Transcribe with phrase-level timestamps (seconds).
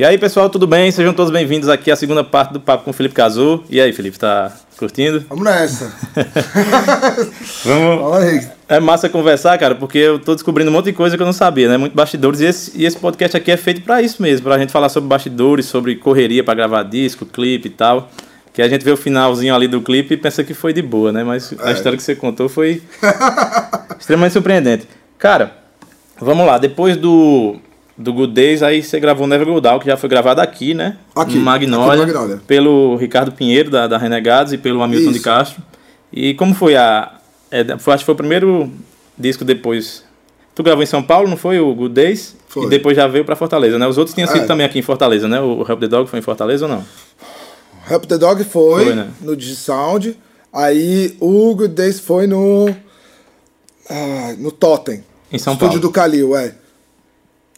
[0.00, 0.90] E aí, pessoal, tudo bem?
[0.90, 3.62] Sejam todos bem-vindos aqui à segunda parte do Papo com o Felipe Cazu.
[3.68, 5.22] E aí, Felipe, tá curtindo?
[5.28, 5.92] Vamos nessa.
[7.66, 8.00] Vamos.
[8.00, 8.48] Fala aí.
[8.66, 11.34] É massa conversar, cara, porque eu tô descobrindo um monte de coisa que eu não
[11.34, 11.76] sabia, né?
[11.76, 12.40] Muito bastidores.
[12.40, 15.06] E esse, e esse podcast aqui é feito pra isso mesmo, pra gente falar sobre
[15.06, 18.10] bastidores, sobre correria pra gravar disco, clipe e tal.
[18.54, 21.12] Que a gente vê o finalzinho ali do clipe e pensa que foi de boa,
[21.12, 21.22] né?
[21.22, 22.80] Mas a história que você contou foi
[24.00, 24.88] extremamente surpreendente.
[25.18, 25.58] Cara,
[26.18, 26.56] vamos lá.
[26.56, 27.60] Depois do,
[28.00, 30.96] do Good Days, aí você gravou Never Go Down, que já foi gravado aqui, né?
[31.14, 32.42] Aqui, No Magnólia, aqui no Magnólia.
[32.46, 35.24] Pelo Ricardo Pinheiro, da, da Renegados, e pelo Hamilton de Isso.
[35.24, 35.62] Castro.
[36.12, 37.12] E como foi a...
[37.50, 38.70] É, foi, acho que foi o primeiro
[39.18, 40.04] disco depois...
[40.54, 41.58] Tu gravou em São Paulo, não foi?
[41.60, 42.36] O Good Days?
[42.48, 42.66] Foi.
[42.66, 43.86] E depois já veio pra Fortaleza, né?
[43.86, 44.46] Os outros tinham sido É.
[44.46, 45.40] também aqui em Fortaleza, né?
[45.40, 46.84] O Help the Dog foi em Fortaleza ou não?
[47.88, 49.08] Help the Dog foi, Foi, né?
[49.20, 50.16] no Digisound.
[50.52, 52.68] Aí o Good Days foi no.
[53.88, 55.04] ah, no Totem.
[55.32, 55.80] Em São Estúdio Paulo.
[55.82, 56.54] do Calil, é.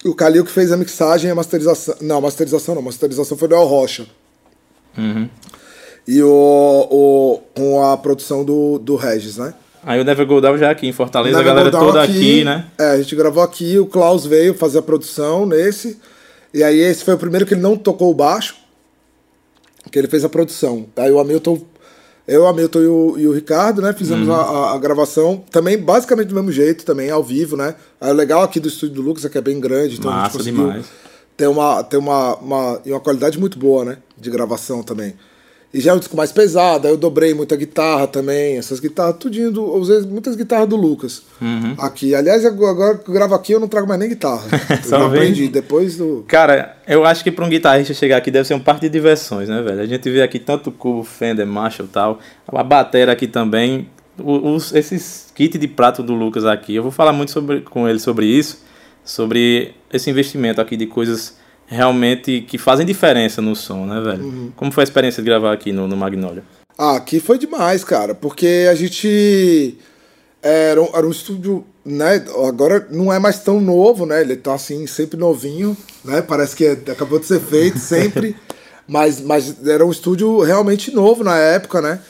[0.05, 1.95] O Calil que fez a mixagem e a masterização.
[2.00, 2.83] Não, masterização não.
[2.83, 4.06] Masterização foi do El Rocha.
[4.98, 5.28] Uhum.
[6.06, 6.28] E o,
[6.91, 7.41] o.
[7.55, 9.55] com a produção do, do Regis, né?
[9.84, 12.67] Aí o Never Go Down já aqui em Fortaleza, a galera toda aqui, né?
[12.78, 15.98] É, a gente gravou aqui, o Klaus veio fazer a produção nesse.
[16.55, 18.56] E aí esse foi o primeiro que ele não tocou o baixo,
[19.91, 20.86] que ele fez a produção.
[20.97, 21.61] Aí o Hamilton,
[22.27, 24.34] eu, Hamilton e o, e o Ricardo, né, fizemos Uhum.
[24.34, 27.75] a, a- gravação também basicamente do mesmo jeito, também ao vivo, né?
[28.01, 30.23] O legal aqui do estúdio do Lucas é que é bem grande, então a gente
[30.25, 30.87] Massa conseguiu demais.
[31.37, 33.98] ter uma, ter uma, uma, uma qualidade muito boa, né?
[34.17, 35.14] De gravação também.
[35.75, 39.17] E já é um disco mais pesado, aí eu dobrei muita guitarra também, essas guitarras,
[39.17, 41.23] tudinho, do, usei muitas guitarras do Lucas.
[41.41, 41.75] Uhum.
[41.79, 42.14] Aqui.
[42.14, 44.42] Aliás, agora que eu gravo aqui, eu não trago mais nem guitarra.
[44.92, 45.48] Eu aprendi.
[45.48, 46.25] Depois do.
[46.29, 49.48] Cara, eu acho que pra um guitarrista chegar aqui deve ser um parque de diversões,
[49.48, 49.81] né, velho?
[49.81, 52.19] A gente vê aqui tanto cubo, Fender, Marshall e tal.
[52.47, 53.89] A batera aqui também.
[54.23, 57.98] Os, esses kits de prato do Lucas aqui, eu vou falar muito sobre, com ele
[57.98, 58.63] sobre isso.
[59.05, 61.36] Sobre esse investimento aqui de coisas
[61.73, 64.25] realmente que fazem diferença no som, né, velho?
[64.25, 64.53] Uhum.
[64.55, 66.45] Como foi a experiência de gravar aqui no, no Magnolia?
[66.77, 69.77] Ah, aqui foi demais, cara, porque a gente
[70.43, 72.25] era um, era um estúdio, né?
[72.47, 74.21] Agora não é mais tão novo, né?
[74.21, 76.21] Ele tá assim, sempre novinho, né?
[76.23, 78.37] Parece que é- acabou de ser feito sempre.
[78.87, 82.01] mas, mas era um estúdio realmente novo na época, né?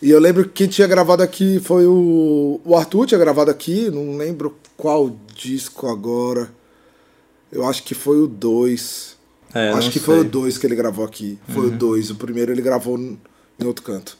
[0.00, 3.90] E eu lembro que quem tinha gravado aqui foi o, o Arthur, tinha gravado aqui,
[3.90, 6.48] não lembro qual disco agora.
[7.50, 9.16] Eu acho que foi o 2.
[9.54, 10.26] É, Acho que foi sei.
[10.26, 11.38] o 2 que ele gravou aqui.
[11.48, 12.10] Foi o 2.
[12.10, 13.18] O primeiro ele gravou em
[13.64, 14.16] outro canto.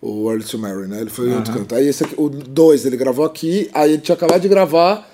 [0.00, 1.00] O Early to Mary, né?
[1.00, 1.74] Ele foi em outro canto.
[1.74, 5.10] Aí esse aqui, o 2 ele gravou aqui, aí ele tinha acabado de gravar.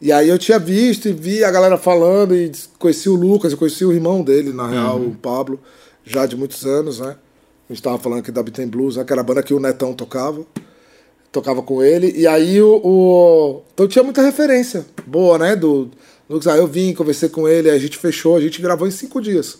[0.00, 3.58] E aí eu tinha visto e vi a galera falando e conheci o Lucas, eu
[3.58, 5.58] conheci o irmão dele, na real, o Pablo,
[6.04, 7.16] já de muitos anos, né?
[7.68, 9.04] A gente tava falando aqui da Beat and Blues, né?
[9.04, 10.44] Que era a banda que o Netão tocava.
[11.32, 12.12] Tocava com ele.
[12.14, 12.80] E aí o.
[12.84, 13.62] o...
[13.72, 15.56] Então tinha muita referência boa, né?
[15.56, 15.90] Do
[16.28, 16.46] Lucas.
[16.48, 19.58] Aí eu vim, conversei com ele, a gente fechou, a gente gravou em cinco dias.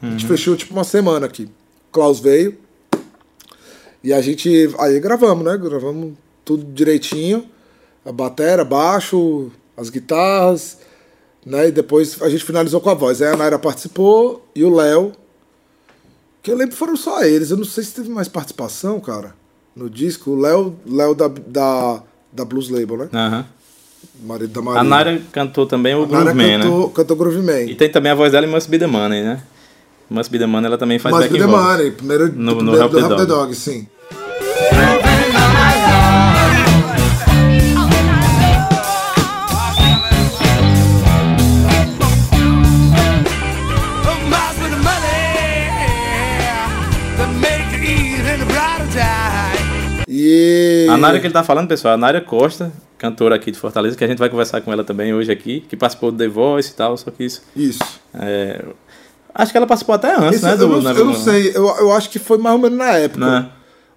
[0.00, 1.44] A gente fechou tipo uma semana aqui.
[1.44, 2.56] O Klaus veio.
[4.02, 4.72] E a gente.
[4.78, 5.56] Aí gravamos, né?
[5.56, 7.48] Gravamos tudo direitinho.
[8.04, 10.78] A batera, baixo, as guitarras.
[11.44, 11.68] Né?
[11.68, 13.20] E depois a gente finalizou com a voz.
[13.20, 15.12] Aí a Naira participou e o Léo.
[16.42, 17.50] Que eu lembro foram só eles.
[17.50, 19.34] Eu não sei se teve mais participação, cara.
[19.74, 20.30] No disco.
[20.30, 23.08] O Léo, Léo da, da, da Blues Label, né?
[23.12, 23.46] Aham.
[24.22, 24.84] Marido da A Maria.
[24.90, 26.58] Nara cantou também o A Groove Man, né?
[26.64, 27.60] cantou, cantou Groove Man.
[27.62, 29.40] E tem também a voz dela em Must Be The Money, né?
[30.10, 31.46] Must Be The Money ela também faz Mas backing The.
[31.46, 33.40] Money, primeiro No- do, no primeiro Help do the Help the Dog.
[33.42, 33.86] Dog, sim.
[50.20, 50.86] E.
[50.90, 54.02] A Nária que ele tá falando, pessoal, a Nária Costa, cantora aqui de Fortaleza, que
[54.02, 56.74] a gente vai conversar com ela também hoje aqui, que participou do The Voice e
[56.74, 57.42] tal, só que isso.
[57.54, 57.80] Isso.
[58.14, 58.64] é,
[59.34, 60.52] Acho que ela participou até antes, Esse né?
[60.54, 62.92] eu, Do não, eu não sei, eu, eu acho que foi mais ou menos na
[62.96, 63.24] época.
[63.24, 63.48] Né?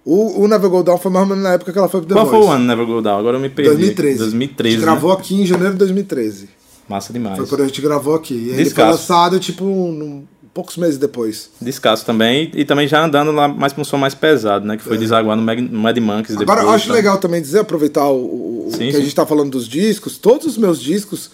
[0.04, 2.08] O, o Never Go Down foi mais ou menos na época que ela foi pro
[2.08, 2.50] The Qual foi Voice.
[2.50, 3.18] o ano Never Go Down?
[3.18, 3.70] Agora eu me perdi.
[3.70, 4.18] 2013.
[4.18, 4.68] 2013.
[4.76, 4.92] A gente né?
[4.92, 6.48] gravou aqui em janeiro de 2013.
[6.88, 7.36] Massa demais.
[7.38, 8.34] Foi quando a gente gravou aqui.
[8.34, 11.50] E ele foi lançado, tipo, num- poucos meses depois.
[11.60, 12.50] Descasso também.
[12.54, 14.76] E também já andando lá mais pra um som mais pesado, né?
[14.76, 16.40] Que foi desaguar no, Mad Monkeys depois.
[16.40, 16.42] É.
[16.42, 16.92] Agora, eu acho tá?
[16.94, 18.98] legal também dizer, aproveitar o, o- Sim, que sim.
[18.98, 20.18] a gente tá falando dos discos.
[20.18, 21.30] Todos os meus discos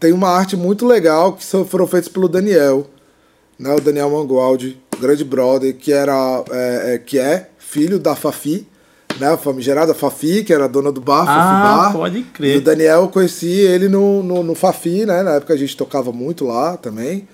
[0.00, 2.86] têm uma arte muito legal que foram feitos pelo Daniel,
[3.58, 3.74] né?
[3.74, 8.66] O Daniel Mangualdi, grande brother, que era é, é, que é filho da Fafi,
[9.20, 9.28] né?
[9.28, 11.92] A famigerada Fafi, que era dona do bar, Fafi Ah, Bar.
[11.92, 12.56] pode crer.
[12.56, 15.22] E o Daniel, eu conheci ele no, no, no Fafi, né?
[15.22, 17.28] Na época a gente tocava muito lá também.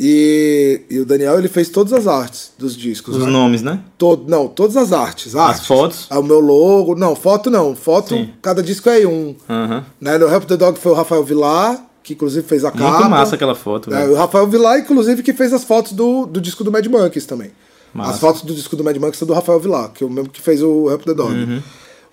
[0.00, 3.16] E, e o Daniel, ele fez todas as artes dos discos.
[3.16, 3.30] Os né?
[3.30, 3.80] nomes, né?
[3.98, 5.34] Todo, não, todas as artes.
[5.34, 5.66] artes.
[5.66, 6.06] fotos?
[6.08, 6.94] É o meu logo.
[6.94, 7.74] Não, foto não.
[7.74, 8.30] Foto, Sim.
[8.40, 9.34] cada disco é um.
[9.48, 9.84] Aham.
[10.00, 10.16] Né?
[10.18, 13.08] No Help the Dog foi o Rafael Vilar, que inclusive fez a Muito capa.
[13.08, 14.12] massa aquela foto, É, velho.
[14.12, 17.50] o Rafael Vilar, inclusive, que fez as fotos do, do disco do Mad Monkeys também.
[17.92, 18.10] Massa.
[18.12, 20.30] As fotos do disco do Mad Monkeys são do Rafael Vilar, que é o mesmo
[20.30, 21.34] que fez o Help the Dog.
[21.34, 21.62] Uhum.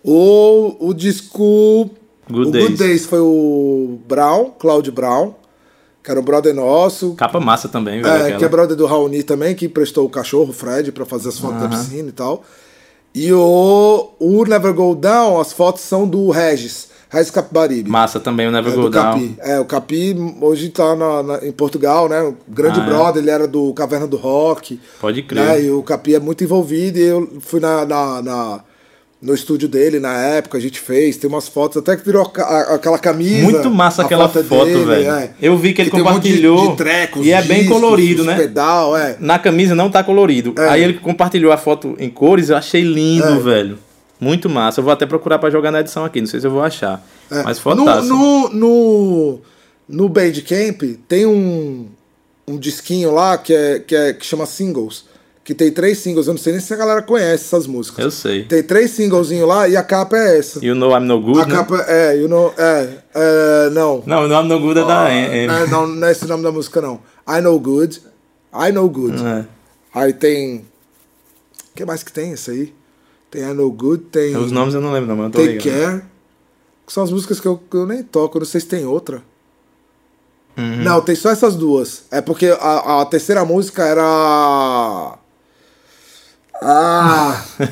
[0.03, 1.89] O, o disco.
[2.31, 2.65] Good o Days.
[2.67, 5.35] Good Days foi o Brown, Claude Brown,
[6.05, 7.15] que era um brother nosso.
[7.15, 8.13] Capa massa também, velho.
[8.13, 8.37] É, aquela.
[8.37, 11.39] que é brother do Raoni também, que emprestou o cachorro, o Fred, pra fazer as
[11.39, 12.43] fotos da piscina e tal.
[13.13, 17.89] E o, o Never Go Down, as fotos são do Regis, Regis Capibaribe.
[17.89, 19.03] Massa também o Never É, Go do Down.
[19.13, 19.35] Capi.
[19.39, 22.21] É, o Capi hoje tá na- na- em Portugal, né?
[22.21, 22.85] O grande Ah, é.
[22.85, 24.79] brother, ele era do Caverna do Rock.
[24.99, 25.43] Pode crer.
[25.43, 25.63] Né?
[25.63, 28.59] E o Capi é muito envolvido e eu fui na, na- na-
[29.25, 32.75] no estúdio dele na época, a gente fez, tem umas fotos, até que virou a
[32.75, 33.41] aquela camisa.
[33.43, 35.09] Muito massa aquela foto, dele, velho.
[35.09, 35.31] é.
[35.41, 36.71] Eu vi que ele tem um de- compartilhou.
[36.71, 38.35] de trecos, e é bem discos, colorido, os né?
[38.35, 39.17] Pedal, é.
[39.19, 40.53] Na camisa não tá colorido.
[40.57, 40.69] É.
[40.69, 43.39] Aí ele compartilhou a foto em cores, eu achei lindo, É.
[43.39, 43.79] velho.
[44.19, 44.79] Muito massa.
[44.79, 47.05] Eu vou até procurar pra jogar na edição aqui, não sei se eu vou achar.
[47.31, 47.41] É.
[47.43, 48.07] Mas no, fantástico.
[48.15, 49.39] no, no,
[49.89, 51.87] no Bandcamp tem um,
[52.47, 55.05] um disquinho lá que, é, que, é, que chama Singles.
[55.45, 56.25] Que tem três singles.
[56.25, 58.03] Eu não sei nem se a galera conhece essas músicas.
[58.03, 58.45] Eu sei.
[58.45, 60.57] Tem três singlezinhos lá e a capa é essa.
[60.59, 61.55] O No I'm No Good, a né?
[61.55, 64.03] capa é, you know, é, é, não.
[64.07, 65.53] Não, o No I'm No Good é da M.
[65.53, 66.99] É, não, não é esse o nome da música, não.
[67.27, 68.01] I Know Good.
[68.53, 69.23] I Know Good.
[69.23, 69.45] É.
[69.93, 70.57] Aí tem.
[70.57, 72.73] O que mais que tem isso aí?
[73.29, 74.35] Tem I Know Good, tem.
[74.35, 75.91] Os nomes eu não lembro, não, mas eu tô Take ligado.
[75.91, 76.03] Care.
[76.87, 78.37] Que são as músicas que eu, que eu nem toco.
[78.37, 79.21] Eu não sei se tem outra.
[80.57, 80.83] Uhum.
[80.83, 82.05] Não, tem só essas duas.
[82.09, 85.17] É porque a, a terceira música era.
[86.61, 87.43] Ah!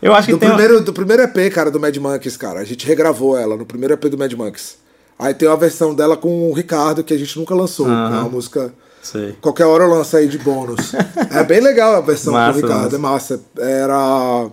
[0.00, 0.48] Eu acho que do, tem.
[0.48, 2.60] uma- primeiro, do primeiro EP, cara, do Mad Monkeys, cara.
[2.60, 4.76] A gente regravou ela no primeiro EP do Mad Monkeys.
[5.18, 7.86] Aí tem uma versão dela com o Ricardo, que a gente nunca lançou.
[7.86, 8.72] que É uma música.
[9.02, 9.34] Sei.
[9.40, 10.92] Qualquer hora eu lanço aí de bônus.
[11.34, 13.40] é bem legal a versão Massa, com o Ricardo, é massa.
[13.58, 14.48] Era.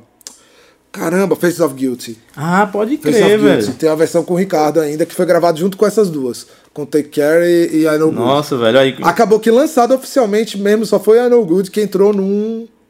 [0.91, 2.17] Caramba, Faces of Guilty.
[2.37, 3.43] Ah, pode crer, of Guilty.
[3.43, 3.73] velho.
[3.73, 6.47] Tem a versão com o Ricardo ainda, que foi gravado junto com essas duas.
[6.73, 8.15] Com Take Care e, e I Know Good.
[8.15, 8.79] Nossa, velho.
[8.79, 12.13] Aí, Acabou que lançado oficialmente mesmo, só foi I Know Good que entrou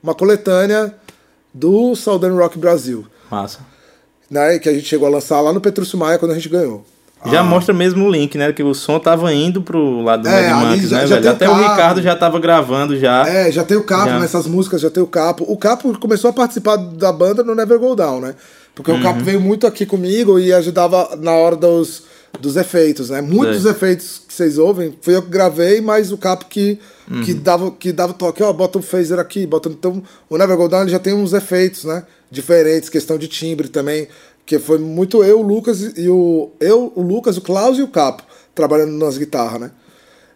[0.05, 0.93] numa coletânea
[1.51, 3.05] do Southern Rock Brasil.
[3.31, 3.59] massa.
[4.29, 6.83] Né, que a gente chegou a lançar lá no Petrúcio Maia quando a gente ganhou.
[7.27, 8.51] Já mostra mesmo o link, né?
[8.53, 11.29] Que o som tava indo pro lado do É, já- né, já velho?
[11.29, 11.53] Até o.
[11.55, 13.27] Ricardo já tava gravando já.
[13.27, 14.19] É, já tem o Capo Já.
[14.19, 15.43] nessas músicas, já tem o Capo.
[15.47, 18.35] O Capo começou a participar da banda no Never Go Down, né?
[18.75, 18.99] Porque Uhum.
[18.99, 22.03] o Capo veio muito aqui comigo e ajudava na hora dos,
[22.39, 23.21] dos efeitos, né?
[23.21, 26.79] Muitos efeitos que vocês ouvem, fui eu que gravei, mas o Capo que,
[27.09, 27.23] Uhum.
[27.23, 29.69] que, dava, que dava toque, ó, bota um phaser aqui, bota.
[29.69, 32.03] Então, o Never Go Down ele já tem uns efeitos, né?
[32.31, 34.07] Diferentes, questão de timbre também.
[34.45, 36.51] Que foi muito eu, o Lucas e o.
[36.59, 38.23] Eu, o Lucas, o Klaus e o Capo
[38.53, 39.71] trabalhando nas guitarras, né?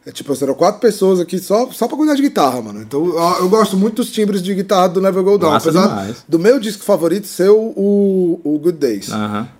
[0.06, 2.82] É tipo, eram quatro pessoas aqui só, só pra cuidar de guitarra, mano.
[2.82, 5.52] Então eu, eu gosto muito dos timbres de guitarra do Never Go Down.
[5.52, 6.18] Massa apesar demais.
[6.28, 9.10] do meu disco favorito ser o, o, o Good Days.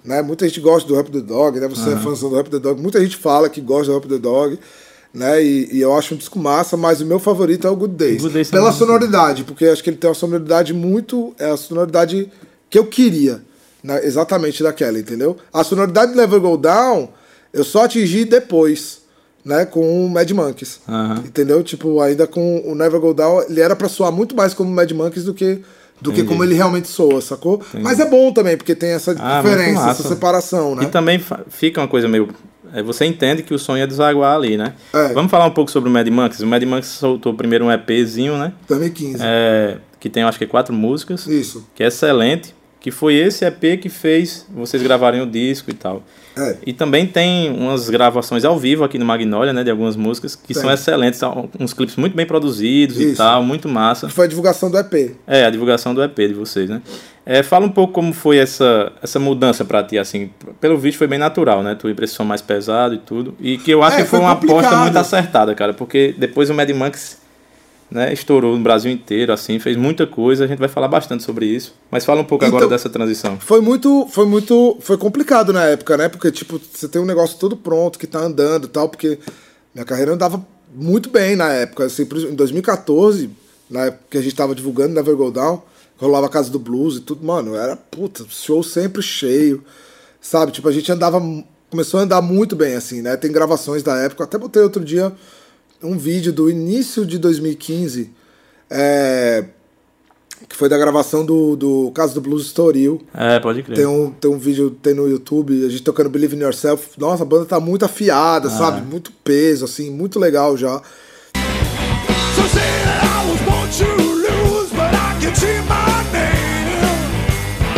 [0.04, 0.22] Né?
[0.22, 1.68] Muita gente gosta do Rap the Dog, né?
[1.68, 2.82] Você é fãzão do Rap the Dog.
[2.82, 4.60] Muita gente fala que gosta do Rap the Dog.
[5.14, 5.44] Né?
[5.44, 8.22] E, e eu acho um disco massa, mas o meu favorito é o Good Days.
[8.22, 8.78] Good Days Pela também.
[8.80, 11.34] sonoridade, porque acho que ele tem uma sonoridade muito.
[11.40, 12.32] É a sonoridade
[12.70, 13.42] que eu queria.
[13.84, 14.06] né?
[14.06, 15.36] Exatamente daquela, entendeu?
[15.54, 17.10] A sonoridade do Never Go Down
[17.52, 19.00] eu só atingi depois.
[19.46, 20.82] Né, com o Mad Monkeys.
[20.88, 21.24] Aham.
[21.26, 21.64] Entendeu?
[21.64, 24.92] Tipo, ainda com o Never Go Down, ele era pra soar muito mais como Mad
[24.92, 25.56] Monkeys do que,
[26.02, 26.28] do que Entendi.
[26.28, 27.60] como ele realmente soa, sacou?
[27.82, 30.84] Mas é bom também, porque tem essa Ah, diferença, essa separação, né?
[30.84, 32.28] E também fica uma coisa meio.
[32.74, 34.74] É, Você entende que o som ia desaguar ali, né?
[34.94, 35.14] É.
[35.14, 36.42] Vamos falar um pouco sobre o Mad Monkeys.
[36.42, 38.54] O Mad Monkeys soltou primeiro um EPzinho, né?
[38.68, 39.18] 2015.
[39.22, 41.28] É, que tem acho que quatro músicas.
[41.28, 41.68] Isso.
[41.76, 42.54] Que é excelente.
[42.80, 46.02] Que foi esse EP que fez vocês gravarem o disco e tal.
[46.38, 46.56] É.
[46.66, 49.64] E também tem umas gravações ao vivo aqui no Magnolia, né?
[49.66, 50.62] De algumas músicas que Tem.
[50.62, 51.20] são excelentes.
[51.60, 53.18] Uns clipes muito bem produzidos e Isso.
[53.18, 54.08] tal, muito massa.
[54.08, 55.16] Foi a divulgação do EP.
[55.28, 56.82] É, a divulgação do EP de vocês, né?
[57.26, 60.30] É, fala um pouco como foi essa, essa mudança pra ti, assim.
[60.62, 61.76] Pelo visto foi bem natural, né?
[61.76, 63.36] Tu ir pra esse som mais pesado e tudo.
[63.42, 64.82] E que eu acho É, que foi, foi uma aposta complicado.
[64.84, 65.74] muito acertada, cara.
[65.74, 67.19] Porque depois o Mad Monks
[67.92, 69.58] né, estourou no Brasil inteiro, assim.
[69.60, 70.44] Fez muita coisa.
[70.44, 71.74] A gente vai falar bastante sobre isso.
[71.90, 73.40] Mas fala um pouco agora Então- dessa transição.
[73.40, 76.08] Foi muito, foi muito, foi complicado na época, né?
[76.08, 79.18] Porque, tipo, você tem um negócio todo pronto, que tá andando e tal, porque
[79.74, 81.86] minha carreira andava muito bem na época.
[81.86, 83.30] Assim, em 2014,
[83.70, 85.62] na época que a gente tava divulgando Never Go Down,
[85.98, 89.64] rolava a Casa do Blues e tudo, mano, era, puta, show sempre cheio,
[90.22, 90.52] sabe?
[90.52, 91.20] Tipo, a gente andava,
[91.70, 93.18] começou a andar muito bem, assim, né?
[93.18, 95.12] Tem gravações da época, até botei outro dia
[95.82, 98.12] um vídeo do início de 2015,
[98.70, 99.46] é,
[100.48, 103.02] que foi da gravação do, do Caso do Blues Estoril.
[103.14, 103.78] É, pode crer.
[103.78, 106.90] Tem um, tem um vídeo tem no YouTube, a gente tocando Believe in Yourself.
[106.98, 108.82] Nossa, a banda tá muito afiada, sabe?
[108.86, 110.82] Muito peso, assim, muito legal já.
[112.36, 116.80] So say that I was born to lose, but I can see my name.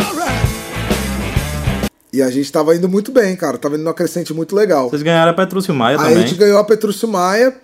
[0.08, 0.48] Alright.
[2.12, 3.58] E a gente tava indo muito bem, cara.
[3.58, 4.90] Tava indo numa crescente muito legal.
[4.90, 6.26] Vocês ganharam a Petrúcio Maia Aí a também.
[6.26, 7.54] gente ganhou a Petrúcio Maia.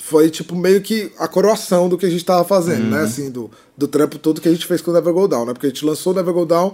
[0.00, 2.90] Foi, tipo, meio que a coroação do que a gente tava fazendo, Uhum.
[2.90, 3.00] né?
[3.02, 5.52] Assim, do, do trampo todo que a gente fez com o Never Go Down, né?
[5.52, 6.68] Porque a gente lançou o Never Go Down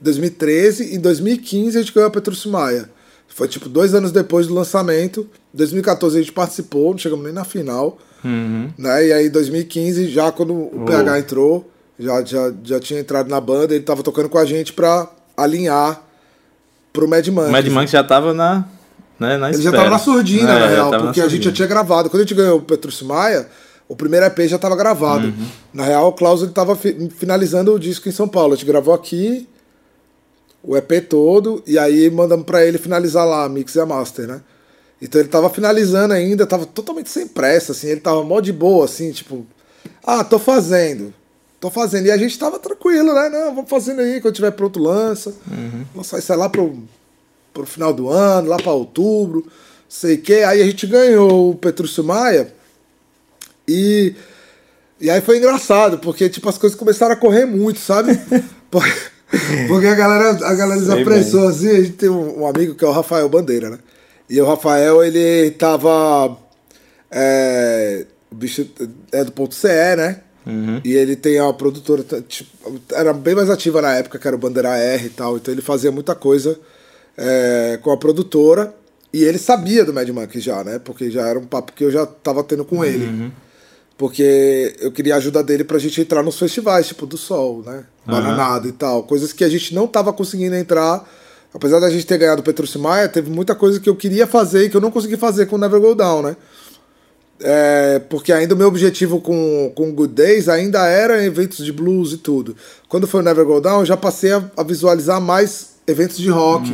[0.00, 2.88] em 2013 e em 2015 a gente ganhou a Petrúcio Maia.
[3.28, 5.28] Foi, tipo, dois anos depois do lançamento.
[5.54, 7.98] Em 2014 a gente participou, não chegamos nem na final.
[8.24, 8.70] Uhum.
[8.76, 9.06] Né?
[9.08, 13.40] E aí em 2015, já quando o PH entrou, já, já, já tinha entrado na
[13.40, 16.02] banda, ele tava tocando com a gente pra alinhar
[16.92, 17.52] pro Mad O Monkeys.
[17.52, 18.66] Mad Monk já tava na,
[19.20, 19.76] né, na Ele espera.
[19.76, 22.08] já tava na surdina, É, na real, tava na porque a gente já tinha gravado.
[22.10, 23.46] Quando a gente ganhou o Petrúcio Maia,
[23.86, 25.26] o primeiro EP já tava gravado.
[25.28, 25.46] Uhum.
[25.74, 28.54] Na real, o Klaus ele tava fi- finalizando o disco em São Paulo.
[28.54, 29.46] A gente gravou aqui
[30.62, 34.26] o EP todo, e aí mandamos pra ele finalizar lá a mix e a master,
[34.26, 34.40] né?
[35.00, 38.84] Então ele tava finalizando ainda, tava totalmente sem pressa, assim, ele tava mó de boa,
[38.84, 39.46] assim, tipo,
[40.04, 41.14] ah, tô fazendo.
[41.58, 42.06] Tô fazendo.
[42.06, 43.28] E a gente tava tranquilo, né?
[43.30, 45.32] Não, vamos fazendo aí, quando tiver pronto, lança.
[45.94, 46.82] Lançar isso aí lá pro,
[47.52, 49.46] pro final do ano, lá pra outubro,
[49.88, 50.42] sei que.
[50.42, 52.52] Aí a gente ganhou o Petrúcio Maia
[53.66, 54.14] e.
[55.00, 58.12] E aí foi engraçado, porque tipo, as coisas começaram a correr muito, sabe?
[59.68, 62.88] Porque, a galera, a galera desapressou assim, a gente tem um, um amigo que é
[62.88, 63.78] o Rafael Bandeira, né?
[64.28, 66.36] E o Rafael, ele tava.
[67.10, 68.68] É, o bicho
[69.12, 70.20] é do ponto CE, né?
[70.84, 72.50] E ele tem a produtora, tipo,
[72.92, 75.62] era bem mais ativa na época, que era o Bandeira R e tal, então ele
[75.62, 76.58] fazia muita coisa
[77.16, 78.74] é, com a produtora.
[79.12, 80.78] E ele sabia do Mad Monkey já, né?
[80.78, 83.32] Porque já era um papo que eu já tava tendo com ele.
[83.98, 87.84] Porque eu queria a ajuda dele pra gente entrar nos festivais, tipo do Sol, né?
[88.06, 89.02] Bananada e tal.
[89.02, 91.06] Coisas que a gente não tava conseguindo entrar.
[91.52, 94.64] Apesar da gente ter ganhado o Petrúcio Maia, teve muita coisa que eu queria fazer
[94.64, 96.36] e que eu não consegui fazer com o Never Go Down, né?
[97.42, 101.72] É, porque ainda o meu objetivo com, com o Good Days ainda era eventos de
[101.72, 102.54] blues e tudo.
[102.88, 106.30] Quando foi o Never Go Down, eu já passei a, a visualizar mais eventos de
[106.30, 106.70] rock.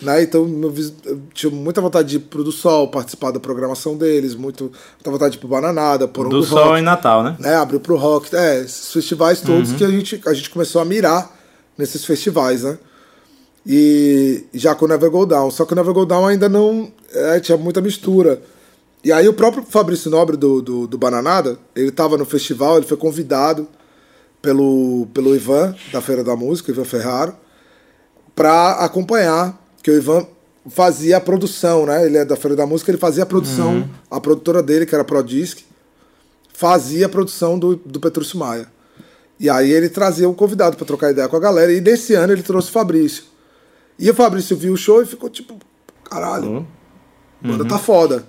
[0.00, 0.22] Né?
[0.22, 4.64] Então eu, tinha muita vontade de ir pro do Sol, participar da programação deles, muito,
[4.64, 7.36] muita vontade de ir pro Bananada, por Do Sol em Natal, né?
[7.38, 10.84] né, abriu pro rock, é, esses festivais todos que a gente, a gente começou a
[10.84, 11.30] mirar
[11.78, 12.78] nesses festivais, né?
[13.64, 15.50] E já com o Never Go Down.
[15.50, 16.90] Só que o Never Go Down ainda não.
[17.14, 18.42] é, tinha muita mistura.
[19.04, 22.86] E aí o próprio Fabrício Nobre do, do, do Bananada, ele tava no festival, ele
[22.86, 23.68] foi convidado
[24.40, 27.34] pelo, pelo Ivan, da Feira da Música, Ivan Ferraro,
[28.34, 30.26] para acompanhar, que o Ivan
[30.68, 32.06] fazia a produção, né?
[32.06, 35.02] Ele é da Feira da Música, ele fazia a produção, a produtora dele, que era
[35.02, 35.60] a Prodisc,
[36.52, 38.66] fazia a produção do, do Petrúcio Maia.
[39.38, 42.32] E aí ele trazia um convidado para trocar ideia com a galera, e nesse ano
[42.32, 43.24] ele trouxe o Fabrício.
[43.98, 45.58] E o Fabrício viu o show e ficou tipo,
[46.04, 46.66] caralho,
[47.42, 48.24] a banda tá foda.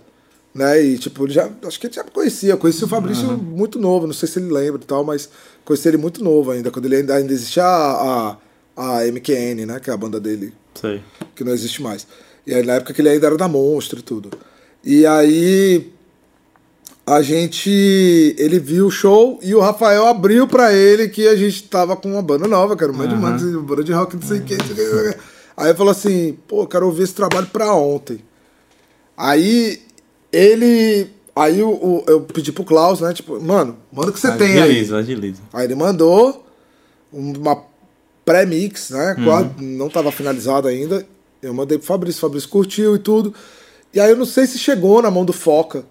[0.54, 0.84] Né?
[0.84, 2.54] E tipo, ele já, acho que ele já conhecia.
[2.54, 5.30] Eu conheci o Fabrício muito novo, não sei se ele lembra e tal, mas
[5.66, 8.38] conheci ele muito novo ainda, quando ele ainda, ainda existia a, a,
[8.76, 9.80] a MQN, né?
[9.80, 11.02] Que é a banda dele, Sei.
[11.36, 12.08] que não existe mais.
[12.46, 14.30] E aí na época que ele ainda era da Monstro e tudo.
[14.84, 15.92] E aí
[17.06, 17.70] a gente.
[18.38, 22.12] Ele viu o show e o Rafael abriu pra ele que a gente tava com
[22.12, 24.42] uma banda nova, que era o Mad Monks, uma banda de rock, não sei o
[24.42, 24.58] o que.
[25.56, 28.20] Aí falou assim, pô, quero ouvir esse trabalho pra ontem.
[29.16, 29.82] Aí
[30.32, 31.08] ele.
[31.36, 33.14] Aí o, o- eu pedi pro Klaus, né?
[33.14, 34.60] Tipo, mano, manda o que você tem aí.
[34.70, 35.42] Agiliza, agiliza.
[35.52, 36.46] Aí ele mandou
[37.12, 37.56] uma
[38.26, 39.16] pré-mix, né?
[39.18, 39.24] Uhum.
[39.26, 41.06] Quase não estava finalizado ainda.
[41.42, 43.34] Eu mandei pro Fabrício, o Fabrício curtiu e tudo.
[43.94, 45.84] E aí eu não sei se chegou na mão do Foca,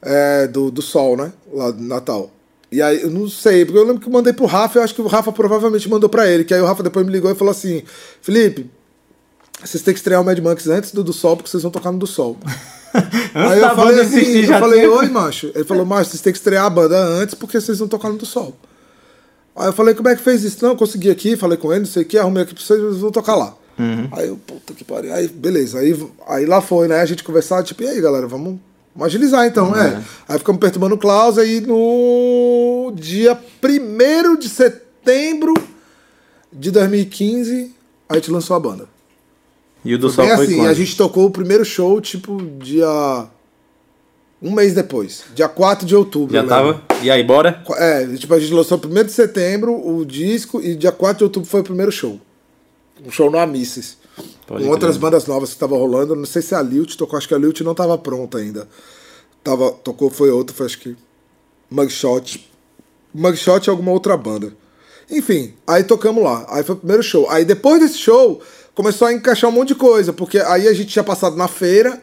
[0.00, 1.32] é, do, do Sol, né?
[1.52, 2.30] Lá do Natal.
[2.70, 4.94] E aí eu não sei, porque eu lembro que eu mandei pro Rafa, eu acho
[4.94, 6.44] que o Rafa provavelmente mandou pra ele.
[6.44, 7.82] Que aí o Rafa depois me ligou e falou assim:
[8.22, 8.70] Felipe,
[9.62, 11.92] vocês têm que estrear o Mad Monks antes do do Sol, porque vocês vão tocar
[11.92, 12.38] no do Sol.
[13.34, 15.50] Aí eu falei assim, eu falei, oi, macho.
[15.54, 18.18] Ele falou, macho, vocês têm que estrear a banda antes porque vocês vão tocar no
[18.18, 18.54] do sol.
[19.54, 20.62] Aí eu falei, como é que fez isso?
[20.62, 22.80] Não, eu consegui aqui, falei com ele, não sei o que, arrumei aqui pra vocês,
[22.80, 23.54] vocês vão tocar lá.
[23.78, 24.08] Uhum.
[24.12, 25.12] Aí eu, puta que pariu.
[25.12, 25.78] Aí, beleza.
[25.78, 25.94] Aí,
[26.26, 27.00] aí lá foi, né?
[27.00, 28.58] A gente conversar, tipo, e aí, galera, vamos,
[28.94, 30.02] vamos agilizar então, é.
[30.28, 35.54] Aí ficamos perturbando o Klaus, aí no dia 1 de setembro
[36.52, 37.74] de 2015,
[38.08, 38.88] a gente lançou a banda.
[39.84, 40.68] E o do Foi Sol bem foi assim, quando?
[40.68, 43.26] a gente tocou o primeiro show, tipo, dia.
[44.42, 45.22] Um mês depois.
[45.34, 46.34] Dia 4 de outubro.
[46.34, 46.74] Já lembro.
[46.84, 47.02] tava?
[47.02, 47.62] E aí, bora?
[47.76, 51.48] É, tipo, a gente lançou 1 de setembro o disco e dia 4 de outubro
[51.48, 52.20] foi o primeiro show.
[53.06, 53.98] Um show no Amisses.
[54.46, 55.00] Com outras crer.
[55.00, 56.16] bandas novas que estavam rolando.
[56.16, 58.68] Não sei se a Lilt tocou, acho que a Lilt não tava pronta ainda.
[59.44, 60.96] Tava, tocou, foi outra, foi acho que.
[61.70, 62.48] Mugshot.
[63.14, 64.52] Mugshot é alguma outra banda.
[65.10, 66.46] Enfim, aí tocamos lá.
[66.48, 67.28] Aí foi o primeiro show.
[67.30, 68.40] Aí depois desse show,
[68.74, 72.02] começou a encaixar um monte de coisa, porque aí a gente tinha passado na feira,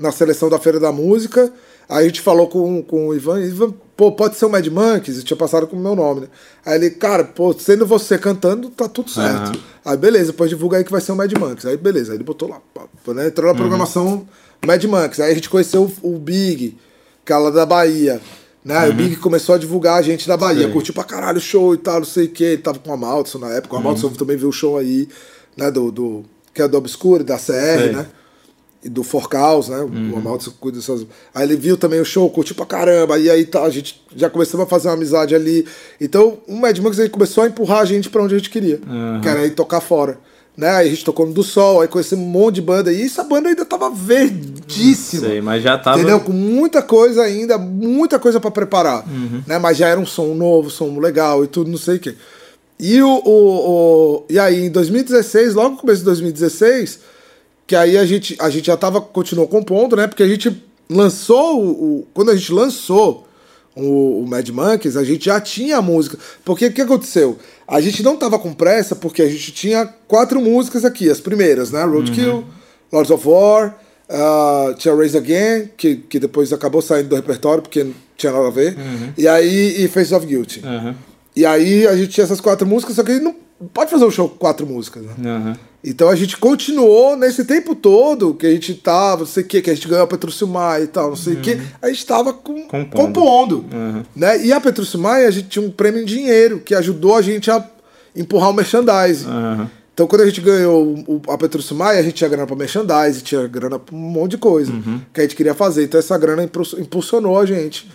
[0.00, 1.52] na seleção da Feira da Música.
[1.88, 5.18] Aí a gente falou com, com o Ivan, Ivan, pô, pode ser o Mad Monkeys?
[5.18, 6.28] Eu tinha passado com o meu nome, né?
[6.64, 9.50] Aí ele, cara, pô, sendo você cantando, tá tudo certo.
[9.50, 9.52] Aham.
[9.84, 11.66] Aí beleza, depois divulga aí que vai ser o Mad Monkeys.
[11.66, 12.60] Aí beleza, aí ele botou lá,
[13.08, 13.26] né?
[13.26, 14.26] entrou na programação
[14.64, 15.20] Mad Monkeys.
[15.20, 16.78] Aí a gente conheceu o, o Big,
[17.24, 18.20] que é lá da Bahia.
[18.64, 18.76] Né?
[18.76, 21.74] Aí O Big começou a divulgar a gente da Bahia, curtiu pra caralho o show
[21.74, 22.44] e tal, não sei o que.
[22.44, 25.08] Ele tava com a Maltson na época, o Maltson também viu o show aí,
[25.56, 25.70] né?
[25.70, 27.92] Do, do, que é do Obscure, da CR, Sei.
[27.92, 28.06] né?
[28.84, 29.78] Do Forcaus, né?
[30.14, 31.06] O Amalto cuida dessas.
[31.34, 33.18] Aí ele viu também o show, curtiu pra caramba.
[33.18, 35.66] E aí tá, a gente já começamos a fazer uma amizade ali.
[36.00, 38.80] Então o Mad Monks ele começou a empurrar a gente pra onde a gente queria.
[39.22, 40.18] Que era ir tocar fora.
[40.56, 40.68] Né?
[40.68, 42.92] Aí a gente tocou no do Sol, aí conhecemos um monte de banda.
[42.92, 45.26] E essa banda ainda tava verdíssima.
[45.28, 45.98] Sei, mas já tava.
[45.98, 46.20] Entendeu?
[46.20, 49.06] Com muita coisa ainda, muita coisa pra preparar.
[49.08, 49.42] Uhum.
[49.46, 49.58] Né?
[49.58, 52.14] Mas já era um som novo, som legal e tudo, não sei o quê.
[52.78, 57.00] E, o, o, o- e aí, em 2016, logo no começo de 2016,
[57.70, 60.08] que aí a gente, a gente já tava, continuou compondo, né?
[60.08, 60.60] Porque a gente
[60.90, 63.28] lançou, o, quando a gente lançou
[63.76, 66.18] o, o Mad Monkeys, a gente já tinha a música.
[66.44, 67.38] Porque o que aconteceu?
[67.68, 71.70] A gente não tava com pressa, porque a gente tinha quatro músicas aqui, as primeiras,
[71.70, 71.84] né?
[71.84, 72.44] Roadkill,
[72.92, 77.84] Lords of War, ah, tinha Raise Again, que, que depois acabou saindo do repertório, porque
[77.84, 78.76] não tinha nada a ver.
[79.16, 80.60] E aí, e Face of Guilty.
[80.64, 80.96] Aham.
[81.36, 83.36] E aí a gente tinha essas quatro músicas, só que a gente não
[83.72, 85.14] pode fazer um show com quatro músicas, né?
[85.24, 85.69] Aham.
[85.82, 89.62] Então a gente continuou nesse tempo todo que a gente tava, não sei o que,
[89.62, 92.04] que a gente ganhou a Petrúcio Maia e tal, não sei o que, a gente
[92.04, 92.92] tava com, Compondo.
[92.94, 93.64] compondo.
[94.14, 94.44] né?
[94.44, 97.50] E a Petrúcio Maia, a gente tinha um prêmio em dinheiro que ajudou a gente
[97.50, 97.64] a
[98.14, 99.26] empurrar o merchandising.
[99.26, 99.70] Aham.
[99.92, 103.46] Então quando a gente ganhou a Petrúcio Maia, a gente tinha grana pra merchandising, tinha
[103.46, 104.72] grana pra um monte de coisa
[105.12, 105.84] que a gente queria fazer.
[105.84, 106.42] Então essa grana
[106.78, 107.90] impulsionou a gente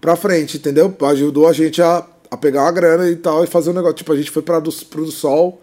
[0.00, 0.94] pra frente, entendeu?
[1.10, 3.96] Ajudou a gente a, a pegar uma grana e tal e fazer um negócio.
[3.96, 5.60] Tipo, a gente foi pra do, pro do sol,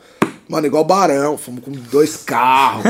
[0.47, 2.83] mano, igual barão, fomos com dois carros,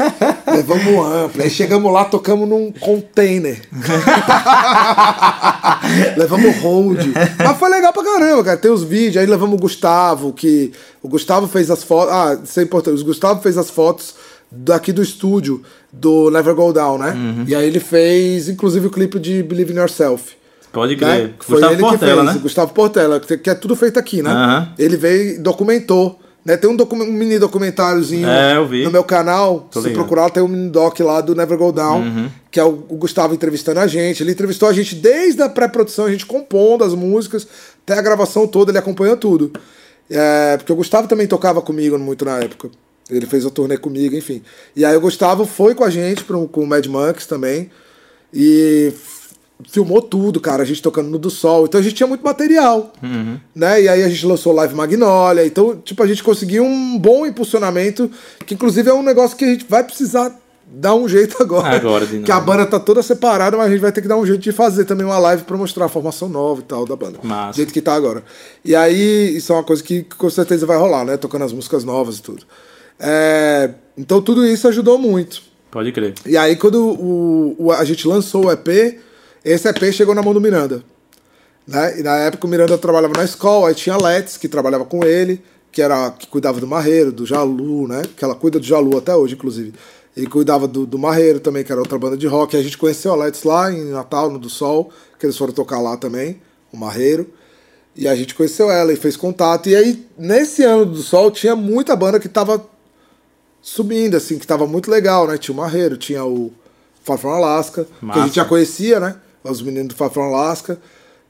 [0.50, 3.60] levamos um amplo, aí chegamos lá, tocamos num container.
[6.16, 6.98] levamos hold.
[7.36, 8.56] Mas foi legal pra caramba, cara.
[8.56, 10.72] Tem os vídeos, aí levamos o Gustavo, que.
[11.02, 12.14] O Gustavo fez as fotos.
[12.14, 13.02] Ah, isso é importante.
[13.02, 14.14] O Gustavo fez as fotos
[14.50, 17.14] daqui do estúdio do Never Go Down, né?
[17.46, 20.35] E aí ele fez, inclusive, o clipe de Believe in Yourself
[20.76, 21.16] Pode né?
[21.16, 21.34] crer.
[21.40, 22.42] Foi Gustavo ele Portela, que fez, né?
[22.42, 24.68] Gustavo Portela, que é tudo feito aqui, né?
[24.78, 26.20] Ele veio e documentou.
[26.44, 26.56] Né?
[26.56, 29.68] Tem um, docu- um mini documentáriozinho É, no meu canal.
[29.68, 30.04] Tô se ligado.
[30.04, 33.34] procurar, tem um mini doc lá do Never Go Down, que é o, o Gustavo
[33.34, 34.22] entrevistando a gente.
[34.22, 37.48] Ele entrevistou a gente desde a pré-produção, a gente compondo as músicas,
[37.82, 39.50] até a gravação toda, ele acompanhou tudo.
[40.08, 42.68] É, porque o Gustavo também tocava comigo muito na época.
[43.10, 44.40] Ele fez a turnê comigo, enfim.
[44.76, 47.70] E aí o Gustavo foi com a gente pro, com o Mad Monks também.
[48.32, 48.92] E
[49.68, 50.62] filmou tudo, cara.
[50.62, 51.64] A gente tocando no do sol.
[51.66, 52.92] Então a gente tinha muito material.
[53.54, 53.82] Né?
[53.82, 55.46] E aí a gente lançou Live Magnolia.
[55.46, 58.10] Então, tipo, a gente conseguiu um bom impulsionamento.
[58.44, 60.34] Que inclusive é um negócio que a gente vai precisar
[60.68, 61.76] dar um jeito agora.
[61.76, 64.26] Agora, que a banda tá toda separada, mas a gente vai ter que dar um
[64.26, 67.18] jeito de fazer também uma live pra mostrar a formação nova e tal da banda.
[67.22, 67.52] Massa.
[67.52, 68.24] Do jeito que tá agora.
[68.64, 71.16] E aí, isso é uma coisa que com certeza vai rolar, né?
[71.16, 72.42] Tocando as músicas novas e tudo.
[72.98, 75.40] É, Então tudo isso ajudou muito.
[75.70, 76.14] Pode crer.
[76.26, 78.98] E aí, quando o, o- a gente lançou o EP,
[79.52, 80.82] esse EP chegou na mão do Miranda.
[81.66, 82.00] Né?
[82.00, 85.04] E na época o Miranda trabalhava na escola, aí tinha a Let's, que trabalhava com
[85.04, 88.02] ele, que era que cuidava do Marreiro, do Jalu, né?
[88.16, 89.72] Que ela cuida do Jalu até hoje, inclusive.
[90.16, 92.56] E cuidava do, do Marreiro também, que era outra banda de rock.
[92.56, 95.52] E a gente conheceu a Let's lá em Natal, no do Sol, que eles foram
[95.52, 96.40] tocar lá também,
[96.72, 97.28] o Marreiro.
[97.94, 99.68] E a gente conheceu ela e fez contato.
[99.68, 102.64] E aí, nesse ano do Sol, tinha muita banda que tava
[103.60, 105.36] subindo, assim, que tava muito legal, né?
[105.36, 106.52] Tinha o Marreiro, tinha o
[107.02, 108.22] Far From Alaska, que a Massa.
[108.22, 109.16] gente já conhecia, né?
[109.50, 110.78] Os meninos do Far From Alaska,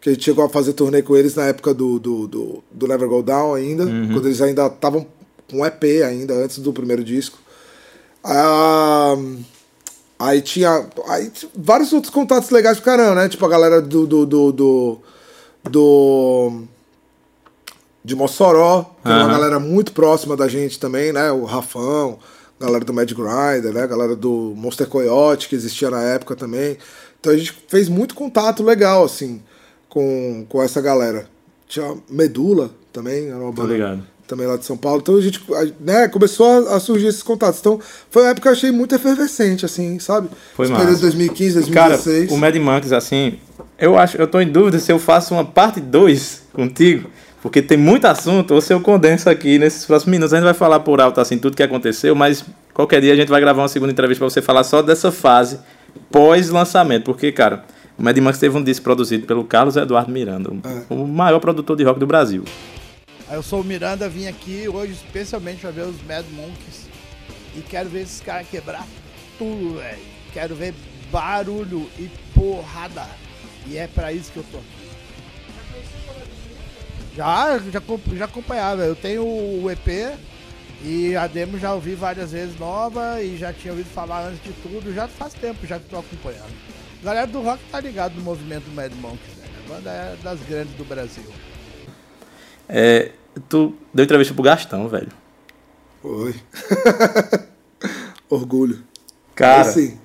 [0.00, 2.86] que a gente chegou a fazer turnê com eles na época do, do, do, do
[2.88, 5.06] Never Go Down ainda, quando eles ainda estavam
[5.50, 7.38] com EP ainda, antes do primeiro disco.
[8.24, 9.14] Ah,
[10.18, 13.28] aí tinha aí, vários outros contatos legais pro caramba, né?
[13.28, 14.06] Tipo a galera do.
[14.06, 14.98] do, do, do,
[15.70, 16.62] do-
[18.04, 21.32] de Mossoró, que é uma galera muito próxima da gente também, né?
[21.32, 22.18] O Rafão,
[22.60, 23.84] galera do Mad Grinder, né?
[23.84, 26.78] Galera do Monster Coyote, que existia na época também.
[27.26, 29.42] Então a gente fez muito contato legal, assim,
[29.88, 31.26] com, com essa galera.
[31.66, 34.02] Tinha Medula também, era uma banda ligado.
[34.28, 35.00] também lá de São Paulo.
[35.02, 35.42] Então a gente
[35.80, 37.58] né, começou a, a surgir esses contatos.
[37.58, 40.28] Então foi uma época que eu achei muito efervescente, assim, sabe?
[40.54, 42.30] Foi período de 2015, Cara, 2016.
[42.30, 43.40] o Mad Monkeys, assim,
[43.76, 47.10] eu acho, eu tô em dúvida se eu faço uma parte 2 contigo,
[47.42, 50.32] porque tem muito assunto, ou se eu condenso aqui nesses próximos minutos.
[50.32, 53.28] A gente vai falar por alto, assim, tudo que aconteceu, mas qualquer dia a gente
[53.28, 55.58] vai gravar uma segunda entrevista pra você falar só dessa fase
[56.10, 57.64] pós-lançamento, porque, cara,
[57.98, 60.84] o Mad Monkeys teve um disco produzido pelo Carlos Eduardo Miranda, o- É.
[60.94, 62.44] o maior produtor de rock do Brasil.
[63.30, 66.86] Eu sou o Miranda, vim aqui hoje especialmente pra ver os Mad Monkeys
[67.56, 68.86] e quero ver esses caras quebrar
[69.38, 69.98] tudo, velho.
[70.32, 70.74] Quero ver
[71.10, 73.06] barulho e porrada.
[73.66, 75.86] E é pra isso que eu tô aqui.
[77.16, 77.80] Já, já,
[78.14, 78.82] já acompanhava.
[78.82, 80.16] Eu tenho o EP
[80.84, 84.52] e a demo já ouvi várias vezes nova e já tinha ouvido falar antes de
[84.62, 84.92] tudo.
[84.94, 86.52] Já faz tempo já que tô acompanhando.
[87.02, 89.46] A galera do rock tá ligado no movimento do Mad Monkeys, né?
[89.64, 91.24] A banda é das grandes do Brasil.
[92.68, 93.12] É,
[93.48, 95.08] tu deu entrevista pro Gastão, velho.
[96.02, 96.34] Oi.
[98.28, 98.82] Orgulho.
[99.34, 99.98] Cara, Assim,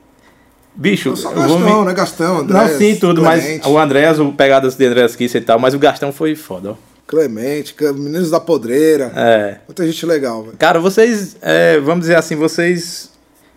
[0.76, 1.94] bicho, eu sou Gastão, me- né?
[1.94, 5.58] Gastão, Não, sim, tudo, mas Clemente, o Andrés, o pegadas de Andrés Kiss e tal,
[5.60, 6.91] mas o Gastão foi foda, ó.
[7.12, 9.12] Clemente, Meninos da Podreira.
[9.14, 9.58] É.
[9.68, 10.56] Muita gente legal, velho.
[10.58, 13.12] Cara, vocês, é, vamos dizer assim, vocês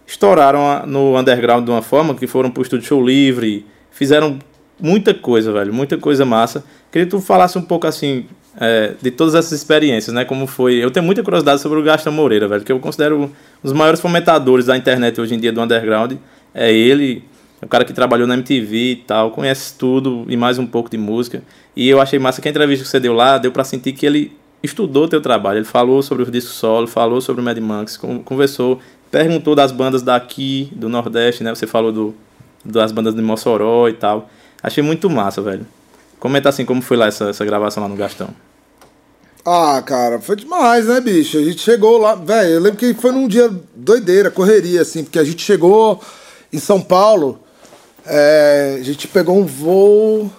[0.05, 4.41] estouraram no underground de uma forma que foram pro estúdio show livre, fizeram
[4.81, 6.65] muita coisa, velho, muita coisa massa.
[6.91, 8.27] Queria que tu falasse um pouco assim
[8.61, 10.25] é, de todas essas experiências, né?
[10.25, 10.75] Como foi.
[10.75, 13.31] Eu tenho muita curiosidade sobre o Gastão Moreira, velho, que eu considero um
[13.63, 16.15] dos maiores fomentadores da internet hoje em dia do underground.
[16.53, 17.23] É ele,
[17.65, 20.91] é o cara que trabalhou na MTV e tal, conhece tudo e mais um pouco
[20.91, 21.43] de música.
[21.75, 24.05] E eu achei massa que a entrevista que você deu lá, deu pra sentir que
[24.05, 25.59] ele estudou teu trabalho.
[25.61, 28.79] Ele falou sobre os discos solo, falou sobre o Mad Monks, con- conversou,
[29.11, 31.55] perguntou das bandas daqui, do Nordeste, né?
[31.55, 32.15] Você falou do,
[32.63, 34.29] das bandas de Mossoró e tal.
[34.63, 35.67] Achei muito massa, velho.
[36.21, 38.29] Comenta assim como foi lá essa, essa gravação lá no Gastão.
[39.43, 41.39] Ah, cara, foi demais, né, bicho?
[41.39, 45.19] A gente chegou lá, velho, eu lembro que foi num dia doideira, correria, assim, porque
[45.19, 46.01] a gente chegou
[46.51, 47.41] em São Paulo,
[48.07, 50.31] é, a gente pegou um voo.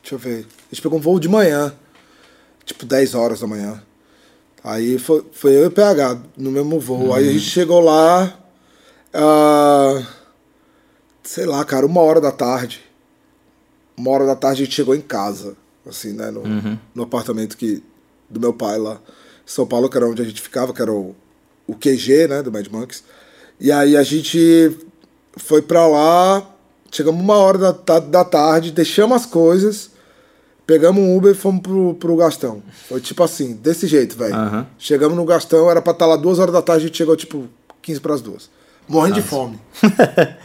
[0.00, 0.46] Deixa eu ver.
[0.70, 1.74] A gente pegou um voo de manhã,
[2.64, 3.82] tipo 10 horas da manhã.
[4.62, 7.14] Aí foi, foi eu e o PH no mesmo voo.
[7.14, 8.38] Aí a gente chegou lá,
[9.12, 10.02] ah,
[11.22, 12.80] sei lá, cara, uma hora da tarde.
[13.96, 16.30] Uma hora da tarde a gente chegou em casa, assim, né?
[16.30, 16.42] No,
[16.94, 17.82] no apartamento que,
[18.28, 19.00] do meu pai lá
[19.44, 21.14] São Paulo, que era onde a gente ficava, que era o,
[21.66, 22.42] o QG, né?
[22.42, 23.02] Do Mad Monks.
[23.58, 24.78] E aí a gente
[25.36, 26.46] foi pra lá,
[26.90, 29.90] chegamos uma hora da, da tarde, deixamos as coisas,
[30.66, 32.62] pegamos um Uber e fomos pro, pro Gastão.
[32.88, 34.34] Foi tipo assim, desse jeito, velho.
[34.34, 34.66] Aham.
[34.78, 37.48] Chegamos no Gastão, era pra estar lá duas horas da tarde, a gente chegou tipo
[37.82, 38.50] 15 pras duas.
[38.88, 39.58] Morrendo de fome.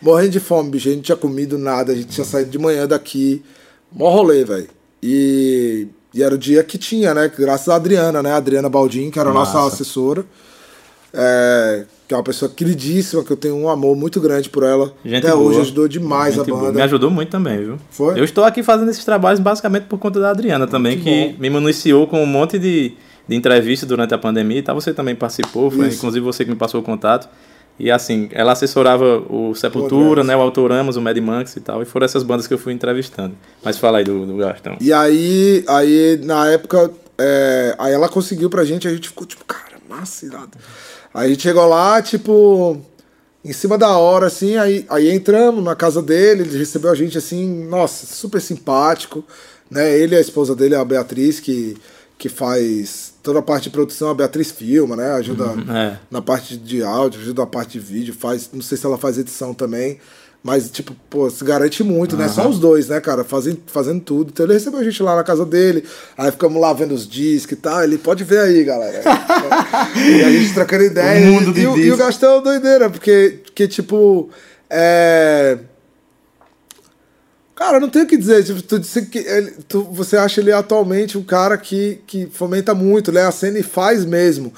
[0.00, 0.88] Morrendo de fome, bicho.
[0.88, 3.42] A gente tinha comido nada, a gente tinha saído de manhã daqui.
[3.90, 4.68] Mó rolê, velho.
[5.02, 7.30] E, e era o dia que tinha, né?
[7.36, 8.32] Graças a Adriana, né?
[8.32, 9.74] A Adriana Baldin, que era a nossa Massa.
[9.74, 10.24] assessora.
[11.12, 14.92] É, que é uma pessoa queridíssima, que eu tenho um amor muito grande por ela.
[15.04, 15.48] Gente Até boa.
[15.48, 16.66] hoje ajudou demais Gente a boa.
[16.66, 16.72] banda.
[16.74, 17.76] Me ajudou muito também, viu?
[17.90, 18.18] Foi?
[18.18, 21.34] Eu estou aqui fazendo esses trabalhos basicamente por conta da Adriana também, Que que, bom.
[21.38, 22.94] me municiou com um monte de,
[23.26, 24.74] de entrevistas durante a pandemia e tal.
[24.74, 27.28] Você também participou, foi inclusive você que me passou o contato.
[27.78, 31.80] E assim, ela assessorava o Sepultura, né, o Autoramas, o Mad Monks e tal.
[31.80, 33.36] E foram essas bandas que eu fui entrevistando.
[33.62, 34.76] Mas fala aí do, do Gastão.
[34.80, 39.44] E aí, aí na época, é, aí ela conseguiu pra gente, a gente ficou tipo,
[39.44, 40.50] cara, massa, irado.
[41.12, 42.80] Aí a gente chegou lá, tipo,
[43.44, 47.16] em cima da hora, assim, aí, aí entramos na casa dele, ele recebeu a gente
[47.16, 49.24] assim, nossa, super simpático,
[49.70, 49.96] né?
[49.98, 51.76] Ele e a esposa dele, a Beatriz, que,
[52.16, 55.12] que faz toda a parte de produção, a Beatriz filma, né?
[55.12, 55.98] Ajuda é.
[56.10, 59.18] na parte de áudio, ajuda na parte de vídeo, faz, não sei se ela faz
[59.18, 59.98] edição também,
[60.42, 62.28] mas tipo, pô, se garante muito, né?
[62.28, 64.30] Só os dois, né, cara, fazendo, fazendo tudo.
[64.32, 65.84] Então ele recebeu a gente lá na casa dele,
[66.16, 69.02] aí ficamos lá vendo os discos e tal, ele pode ver aí, galera.
[69.96, 71.28] e a gente trocando ideia.
[71.28, 71.96] O mundo de e, o- e o.
[71.96, 74.30] Gastão é doideira, porque, porque tipo,
[74.70, 75.58] é...
[77.54, 78.44] Cara, não tenho o que dizer.
[78.44, 82.72] Tipo, tu disse que ele- tu- você acha ele atualmente um cara que, que fomenta
[82.72, 83.22] muito, né?
[83.26, 84.52] A cena e faz mesmo.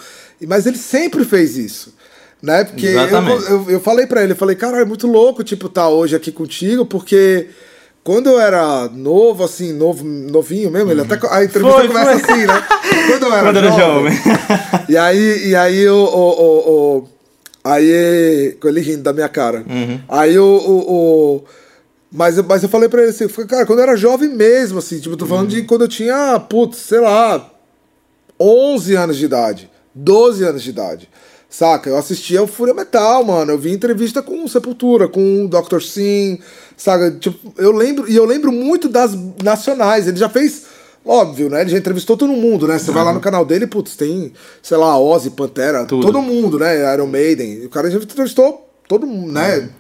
[0.47, 1.95] Mas ele sempre fez isso.
[2.43, 2.65] Né?
[2.65, 2.87] Porque
[3.31, 6.17] eu, eu, eu falei pra ele, eu falei, cara, é muito louco, tipo, tá hoje
[6.17, 7.49] aqui contigo, porque
[8.03, 11.15] quando eu era novo, assim, novo, novinho mesmo, ele até.
[11.31, 12.33] A entrevista Foi, começa foi.
[12.35, 12.65] assim, né?
[13.09, 14.13] Quando eu era, Quando era jovem,
[14.89, 17.09] e aí, e aí o, o, o,
[17.63, 19.63] aí com ele rindo da minha cara.
[20.09, 20.95] Aí o, o,
[21.37, 21.45] o-
[22.11, 24.99] mas, eu- mas eu falei pra ele assim, cara, quando eu era jovem mesmo, assim,
[24.99, 27.51] tipo, tô falando de quando eu tinha, putz, sei lá,
[28.41, 31.09] 11 anos de idade, 12 anos de idade.
[31.51, 31.91] Saca?
[31.91, 33.51] Eu assistia o Fúria Metal, mano.
[33.51, 35.81] Eu vi entrevista com Sepultura, com o Dr.
[35.81, 36.39] Sim,
[36.77, 37.11] saca?
[37.11, 40.07] Tipo, eu lembro, e eu lembro muito das nacionais.
[40.07, 40.67] Ele já fez,
[41.05, 41.63] óbvio, né?
[41.63, 42.79] Ele já entrevistou todo mundo, né?
[42.79, 44.33] Você vai lá no canal dele, putz, tem,
[44.63, 46.07] sei lá, Ozzy, Pantera, Tudo.
[46.07, 46.95] todo mundo, né?
[46.95, 47.67] Iron Maiden.
[47.67, 49.71] O cara já entrevistou todo mundo, né?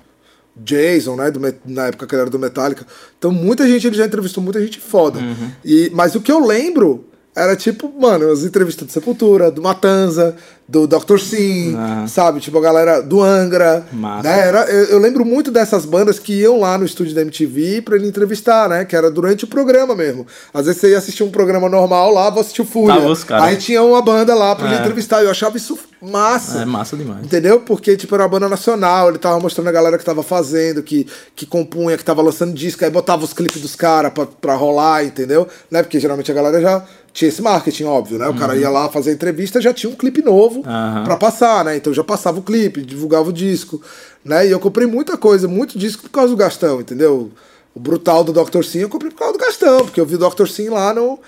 [0.56, 1.30] Jason, né?
[1.30, 2.84] Do, na época que ele era do Metallica.
[3.16, 5.20] Então, muita gente ele já entrevistou, muita gente foda.
[5.64, 7.04] E, mas o que eu lembro
[7.40, 10.34] era tipo, mano, as entrevistas do Sepultura, do Matanza,
[10.68, 11.18] do Dr.
[11.18, 12.06] Sim, Ah.
[12.06, 12.38] sabe?
[12.38, 13.84] Tipo, a galera do Angra.
[13.92, 14.28] Massa.
[14.28, 14.38] Né?
[14.48, 17.96] Era, eu, eu lembro muito dessas bandas que iam lá no estúdio da MTV pra
[17.96, 18.84] ele entrevistar, né?
[18.84, 20.24] Que era durante o programa mesmo.
[20.54, 22.94] Às vezes você ia assistir um programa normal lá, vou assistir o Fúria.
[23.26, 23.44] Caras.
[23.48, 24.78] Aí tinha uma banda lá pra ele É.
[24.78, 25.24] entrevistar.
[25.24, 26.62] Eu achava isso massa.
[26.62, 27.24] É massa demais.
[27.24, 27.60] Entendeu?
[27.60, 31.04] Porque, tipo, era uma banda nacional, ele tava mostrando a galera que tava fazendo, que,
[31.34, 35.04] que compunha, que tava lançando disco, aí botava os clipes dos caras pra, pra rolar,
[35.04, 35.48] entendeu?
[35.70, 35.82] Né?
[35.82, 38.28] Porque geralmente a galera já tinha esse marketing, óbvio, né?
[38.28, 41.04] O cara ia lá fazer a entrevista, já tinha um clipe novo Aham.
[41.04, 41.76] pra passar, né?
[41.76, 43.80] Então já passava o clipe, divulgava o disco,
[44.24, 44.46] né?
[44.46, 47.30] E eu comprei muita coisa, muito disco por causa do Gastão, entendeu?
[47.74, 48.62] O brutal do Dr.
[48.64, 50.46] Sim eu comprei por causa do Gastão, porque eu vi o Dr.
[50.46, 51.18] Sim lá no.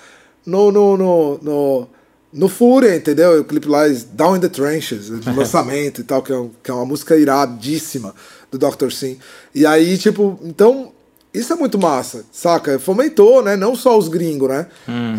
[0.45, 1.87] no, no, no, no
[2.35, 3.41] no Fúria, entendeu?
[3.41, 6.49] O clipe lá é Down in the Trenches, do lançamento e tal, que é, um-
[6.63, 8.15] que é uma música iradíssima
[8.51, 8.89] do Dr.
[8.91, 9.19] Sim.
[9.53, 10.91] E aí, tipo, então,
[11.33, 12.77] isso é muito massa, saca?
[12.77, 13.55] Fomentou, né?
[13.55, 14.67] Não só os gringos, né?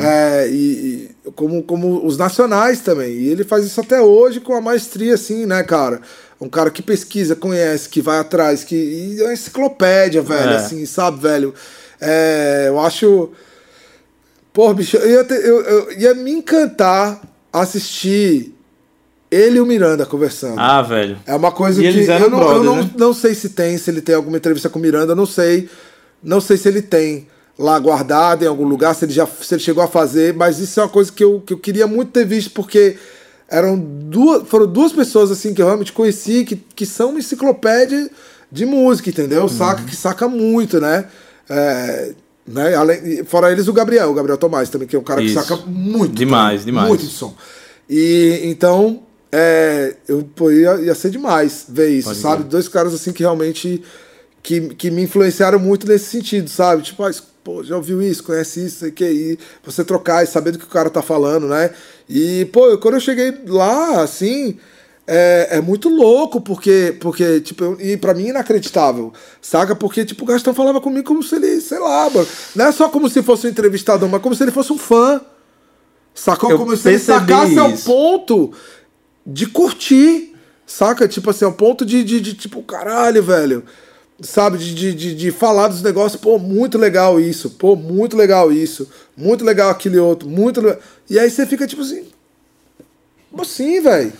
[0.00, 3.12] É, e, e como, como os nacionais também.
[3.12, 6.00] E ele faz isso até hoje com a maestria, assim, né, cara?
[6.40, 8.74] Um cara que pesquisa, conhece, que vai atrás, que.
[8.76, 10.56] E é uma enciclopédia, velho, É.
[10.56, 11.52] assim, sabe, velho?
[12.00, 13.30] É, eu acho.
[14.52, 17.20] Pô, bicho, eu ia, eu- eu ia me encantar
[17.52, 18.54] assistir
[19.30, 20.58] ele e o Miranda conversando.
[20.60, 21.18] Ah, velho.
[21.26, 22.90] É uma coisa E que eu, não, eu brother, não, né?
[22.96, 25.68] não sei se tem, se ele tem alguma entrevista com o Miranda, eu não sei.
[26.24, 29.62] Não sei se ele tem lá guardado em algum lugar, se ele já se ele
[29.62, 32.24] chegou a fazer, mas isso é uma coisa que eu, que eu queria muito ter
[32.24, 32.96] visto, porque
[33.48, 38.10] eram duas, foram duas pessoas assim que eu realmente conheci, que, que são uma enciclopédia
[38.50, 39.42] de música, entendeu?
[39.42, 39.48] Uhum.
[39.48, 41.06] Saca, que saca muito, né?
[41.48, 42.12] É,
[42.46, 42.74] né?
[42.74, 45.34] Além, fora eles, o Gabriel, o Gabriel Tomás também, que é um cara Isso.
[45.34, 46.14] que saca muito.
[46.14, 46.88] Demais, também, demais.
[46.88, 47.34] Muito de som.
[47.88, 52.36] E então, é, eu, pô, ia, ia ser demais ver isso, Pode sabe?
[52.42, 52.48] crer.
[52.48, 53.82] Dois caras assim que realmente
[54.44, 56.82] que, que me influenciaram muito nesse sentido, sabe?
[56.82, 57.10] Tipo, ah,
[57.42, 60.66] pô, já ouviu isso, conhece isso, sei que aí, você trocar e saber do que
[60.66, 61.70] o cara tá falando, né?
[62.06, 64.58] E, pô, eu- quando eu cheguei lá, assim,
[65.06, 69.74] é, é muito louco, porque, porque tipo, e pra mim inacreditável, saca?
[69.74, 72.90] Porque, tipo, o Gastão falava comigo como se ele, sei lá, mano, não é só
[72.90, 75.22] como se fosse um entrevistador, mas como se ele fosse um fã.
[76.14, 76.50] Sacou?
[76.50, 77.86] Eu como se ele sacasse ao isso.
[77.86, 78.52] ponto
[79.26, 80.34] de curtir,
[80.66, 81.08] saca?
[81.08, 83.64] Tipo assim, ao ponto de, de, de, tipo, caralho, velho.
[84.20, 88.88] Sabe, de, de, de, falar dos negócios, pô, muito legal isso, pô, muito legal isso,
[89.16, 90.78] muito legal aquele outro, muito legal.
[91.10, 92.06] E aí você fica tipo assim,
[93.28, 94.12] como assim, velho?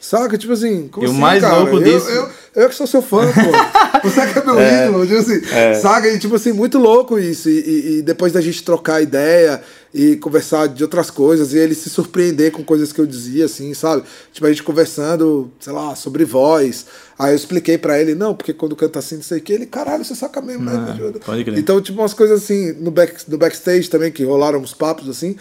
[0.00, 0.38] Saca?
[0.38, 1.56] Tipo assim, como E o assim, mais cara?
[1.58, 2.28] louco eu, disso- Eu,
[2.62, 4.00] eu que sou seu fã, pô.
[4.08, 5.40] Você que é meu ídolo, tipo assim,
[5.74, 6.08] saca?
[6.08, 7.50] E tipo assim, muito louco isso.
[7.50, 11.74] E, e- e depois da gente trocar ideia e conversar de outras coisas, e ele
[11.74, 14.04] se surpreender com coisas que eu dizia, assim, sabe?
[14.32, 16.86] Tipo, a gente conversando, sei lá, sobre voz.
[17.18, 19.66] Aí eu expliquei pra ele, não, porque quando canta assim, não sei o que, ele,
[19.66, 20.72] caralho, você saca mesmo, né?
[20.96, 21.58] Ah, pode crer.
[21.58, 25.36] Então, tipo, umas coisas assim, no, back, no backstage também, que rolaram uns papos, assim,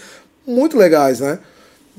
[0.45, 1.39] muito legais, né?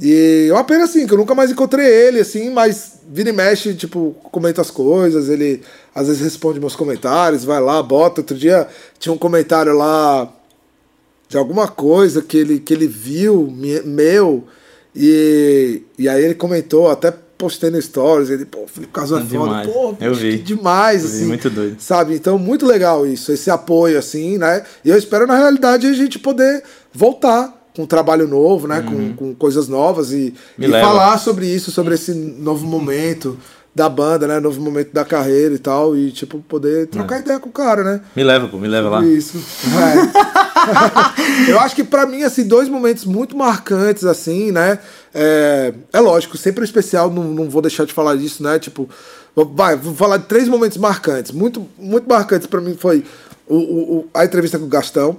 [0.00, 3.32] E é uma pena, assim, que eu nunca mais encontrei ele, assim, mas vira e
[3.32, 5.60] mexe, tipo, comenta as coisas, ele
[5.94, 8.22] às vezes responde meus comentários, vai lá, bota.
[8.22, 8.66] Outro dia
[8.98, 10.32] tinha um comentário lá
[11.28, 14.44] de alguma coisa que ele, que ele viu, me- meu,
[14.96, 19.68] e, e aí ele comentou, até postei no Stories, ele, pô, Felipe Caso é foda,
[19.68, 20.38] pô, Eu vi.
[20.38, 21.26] demais, Eu vi, assim.
[21.26, 21.76] muito doido.
[21.80, 22.14] Sabe?
[22.14, 24.62] Então, muito legal isso, esse apoio, assim, né?
[24.84, 28.82] E eu espero, na realidade, a gente poder voltar com um trabalho novo, né?
[28.82, 33.38] Com, com coisas novas e, e falar sobre isso, sobre esse novo momento
[33.74, 34.40] da banda, né?
[34.40, 35.96] Novo momento da carreira e tal.
[35.96, 38.00] E, tipo, poder trocar ideia com o cara, né?
[38.16, 39.04] Me leva, pô, me leva lá.
[39.04, 39.38] Isso.
[39.38, 40.50] É.
[41.50, 44.78] eu acho que pra mim, assim, dois momentos muito marcantes, assim, né?
[45.14, 48.58] É, é lógico, sempre especial, não, não vou deixar de falar disso, né?
[48.58, 48.88] Tipo,
[49.54, 51.32] vai, vou falar de três momentos marcantes.
[51.32, 53.04] Muito, muito marcantes pra mim foi
[53.48, 53.56] o-
[53.98, 55.16] o- a entrevista com o Gastão,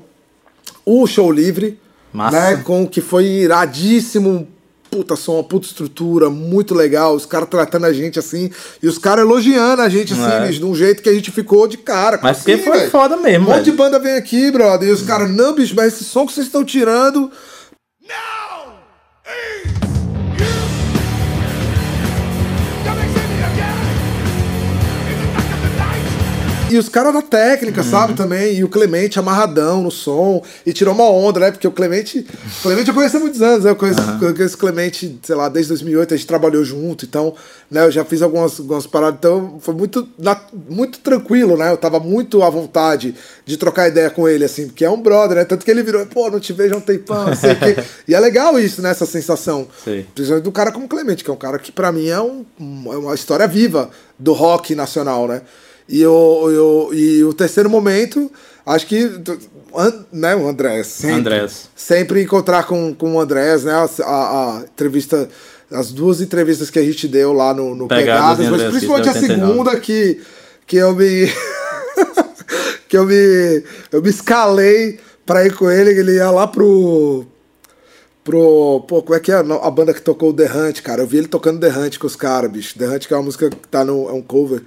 [0.86, 1.80] o show livre,
[2.14, 2.40] Massa.
[2.58, 2.62] né?
[2.64, 4.48] Com que foi iradíssimo.
[4.90, 7.16] Puta som, uma puta estrutura, muito legal.
[7.16, 8.52] Os caras tratando a gente assim.
[8.84, 10.46] E os caras elogiando a gente assim, É.
[10.46, 12.20] bicho, de um jeito que a gente ficou de cara.
[12.22, 12.92] Mas assim, porque foi velho.
[12.92, 14.90] foda mesmo, Um monte de banda vem aqui, brother.
[14.90, 17.32] E os caras, não, bicho, mas esse som que vocês estão tirando.
[18.02, 18.74] Now
[26.72, 27.90] E os caras da técnica, Uhum.
[27.90, 28.56] sabe, também.
[28.56, 30.44] E o Clemente amarradão no som.
[30.66, 31.52] E tirou uma onda, né?
[31.52, 32.26] Porque o Clemente.
[32.62, 33.72] Clemente eu conheço há muitos anos, né?
[33.72, 37.06] Eu conheço, eu conheço o Clemente, sei lá, desde 2008, a gente trabalhou junto.
[37.06, 37.34] Então,
[37.70, 37.86] né?
[37.86, 39.18] Eu já fiz algumas, algumas paradas.
[39.20, 40.08] Então, foi muito,
[40.70, 41.72] muito tranquilo, né?
[41.72, 45.38] Eu tava muito à vontade de trocar ideia com ele, assim, porque é um brother,
[45.38, 45.46] né?
[45.46, 47.84] Tanto que ele virou, pô, não te vejo há um tempão, não sei o quê.
[48.08, 48.92] E é legal isso, né?
[48.92, 49.68] Essa sensação.
[49.84, 50.06] Sei.
[50.14, 52.46] Principalmente do cara como Clemente, que é um cara que pra mim é, um-
[52.92, 55.42] é uma história viva do rock nacional, né?
[55.92, 58.32] E o, o- e o terceiro momento,
[58.66, 59.10] acho que.
[60.12, 60.88] Né, o Andrés.
[60.88, 61.70] Sempre, Andrés.
[61.76, 63.74] Sempre encontrar com, com o Andrés, né?
[63.74, 65.28] A, a- a entrevista.
[65.70, 69.14] As duas entrevistas que a gente deu lá no, no Pegadas Pegadas, mas principalmente a
[69.14, 69.48] 89.
[69.54, 70.22] segunda que,
[70.68, 71.32] que eu me.
[72.90, 73.64] que eu me.
[73.92, 77.26] Eu me escalei pra ir com ele, ele ia lá pro.
[78.24, 78.84] Pro.
[78.88, 81.02] Pô, como é que é a banda que tocou o The Hunt, cara?
[81.02, 82.78] Eu vi ele tocando The Hunt com os caras, bicho.
[82.78, 84.10] The Hunt que é uma música que tá no.
[84.10, 84.62] É um cover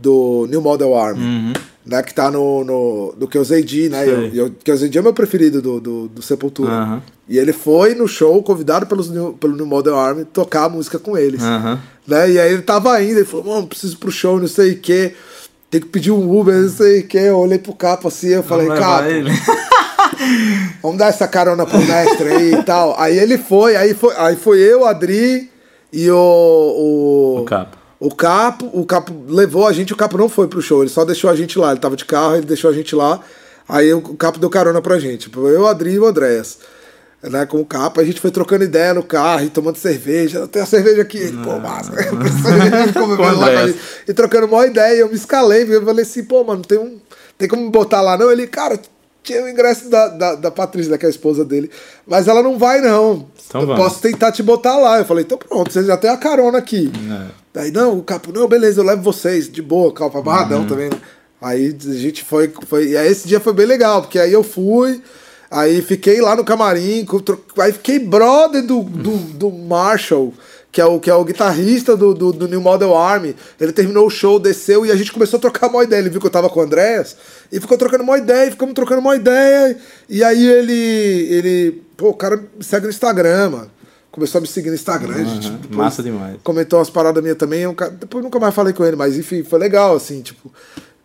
[0.00, 1.52] do New Model Army.
[1.86, 3.14] Né, que tá no, no.
[3.16, 4.04] Do KZD, né?
[4.04, 4.14] Sei.
[4.14, 6.70] Eu, eu, KZD é o meu preferido do, do, do Sepultura.
[6.70, 7.02] Aham.
[7.28, 10.98] E ele foi no show, convidado pelos, New- pelo New Model Army, tocar a música
[10.98, 11.42] com eles.
[11.42, 11.80] Aham.
[12.06, 12.32] Né?
[12.32, 14.78] E aí ele tava indo, ele falou, mano, preciso ir pro show, não sei o
[14.78, 15.14] quê.
[15.70, 17.18] Tem que pedir um Uber, não sei o quê.
[17.18, 19.08] Eu olhei pro capo assim, eu falei, capo,
[20.82, 22.94] vamos dar essa carona pro mestre aí e tal.
[22.98, 25.48] Aí ele foi, aí foi, aí foi eu, Adri
[25.92, 26.16] e o.
[26.16, 27.76] O, O Capo.
[28.00, 31.04] O Capo, o Capo levou a gente, o Capo não foi pro show, ele só
[31.04, 31.70] deixou a gente lá.
[31.70, 33.20] Ele tava de carro, ele deixou a gente lá.
[33.68, 35.24] Aí o Capo deu carona pra gente.
[35.24, 36.58] Tipo, Eu, Adri e o Andréas.
[37.22, 40.48] Né, com o Capo, a gente foi trocando ideia no carro e tomando cerveja.
[40.48, 41.92] Tem a cerveja aqui, pô, massa.
[41.92, 43.74] Cerveja,
[44.08, 45.00] e trocando uma ideia.
[45.00, 46.98] Eu me escalei, eu falei assim, pô, mano, tem um.
[47.36, 48.32] Tem como me botar lá, não?
[48.32, 48.80] Ele, cara,
[49.22, 51.70] tinha o ingresso da, da, da Patrícia, que é a esposa dele.
[52.06, 53.26] Mas ela não vai, não.
[53.46, 53.82] Então eu vamos.
[53.82, 54.98] posso tentar te botar lá.
[54.98, 56.90] Eu falei, então pronto, você já tem a carona aqui.
[57.54, 57.60] É.
[57.62, 60.22] Aí, não, o capo, não, beleza, eu levo vocês, de boa, calma, Uhum.
[60.22, 60.88] barradão também.
[60.88, 60.96] né?
[61.42, 62.88] Aí a gente foi, foi.
[62.90, 65.02] E aí esse dia foi bem legal, porque aí eu fui,
[65.50, 67.06] aí fiquei lá no camarim,
[67.58, 70.32] aí fiquei brother do, do, do Marshall,
[70.72, 73.34] que é o, que é o guitarrista do, do, do New Model Army.
[73.60, 76.00] Ele terminou o show, desceu e a gente começou a trocar uma ideia.
[76.00, 77.16] Ele viu que eu tava com o Andréas
[77.50, 79.76] e ficou trocando uma ideia, e ficamos trocando uma ideia.
[80.08, 80.72] E aí ele.
[81.34, 83.70] ele pô, o cara me segue no Instagram, mano.
[84.12, 85.52] Começou a me seguir no Instagram, a gente.
[85.70, 86.36] Massa demais.
[86.42, 87.60] comentou umas paradas minhas também.
[87.62, 90.52] eu ca- depois nunca mais falei com ele, mas enfim, foi legal, assim, tipo.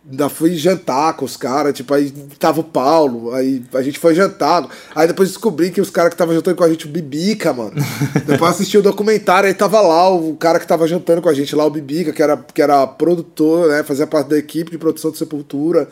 [0.07, 4.13] Ainda fui jantar com os caras, tipo, aí tava o Paulo, aí a gente foi
[4.13, 4.67] jantar.
[4.93, 7.73] Aí depois descobri que os caras que estavam jantando com a gente, o Bibica, mano.
[8.23, 11.55] depois assisti o documentário, aí tava lá o cara que tava jantando com a gente
[11.55, 13.81] lá, o Bibica, que era, que era produtor, né?
[13.81, 15.89] Fazia parte da equipe de produção do Sepultura,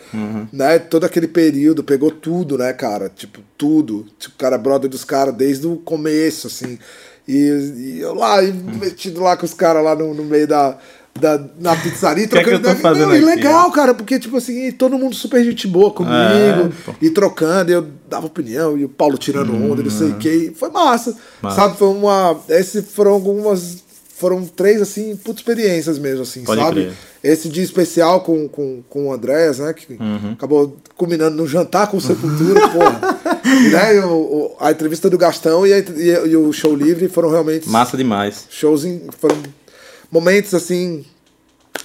[0.53, 0.77] né?
[0.77, 3.09] Todo aquele período, pegou tudo, né, cara?
[3.09, 4.05] Tipo, tudo.
[4.19, 6.77] Tipo, cara é brother dos caras desde o começo, assim.
[7.27, 10.77] E, e eu lá, e metido lá com os caras lá no, no meio da,
[11.19, 11.41] da.
[11.59, 12.75] na pizzaria, Que é que ideia.
[12.75, 13.25] fazendo Não, e aqui?
[13.25, 16.69] legal, cara, porque, tipo assim, todo mundo super gente boa comigo, É,
[17.01, 20.15] e trocando, e eu dava opinião, e o Paulo tirando onda, e não sei o
[20.15, 20.29] que.
[20.29, 21.11] e Foi massa.
[21.11, 21.15] Hum.
[21.43, 21.55] Massa.
[21.55, 22.39] Sabe, foi uma.
[22.49, 23.83] Esse foram algumas.
[24.15, 26.81] Foram três, assim, putas experiências mesmo, assim, Pode sabe?
[26.83, 26.93] crer.
[27.21, 29.73] Esse dia especial com, com, com o Andréas, né?
[29.73, 30.31] Que Uhum.
[30.33, 33.19] acabou culminando no jantar com o Sepultura, porra.
[33.43, 37.09] E, né, o- o- a entrevista do Gastão e, a- e- e o show livre
[37.09, 38.45] foram realmente Massa demais.
[38.49, 39.35] shows em- foram
[40.13, 41.03] momentos assim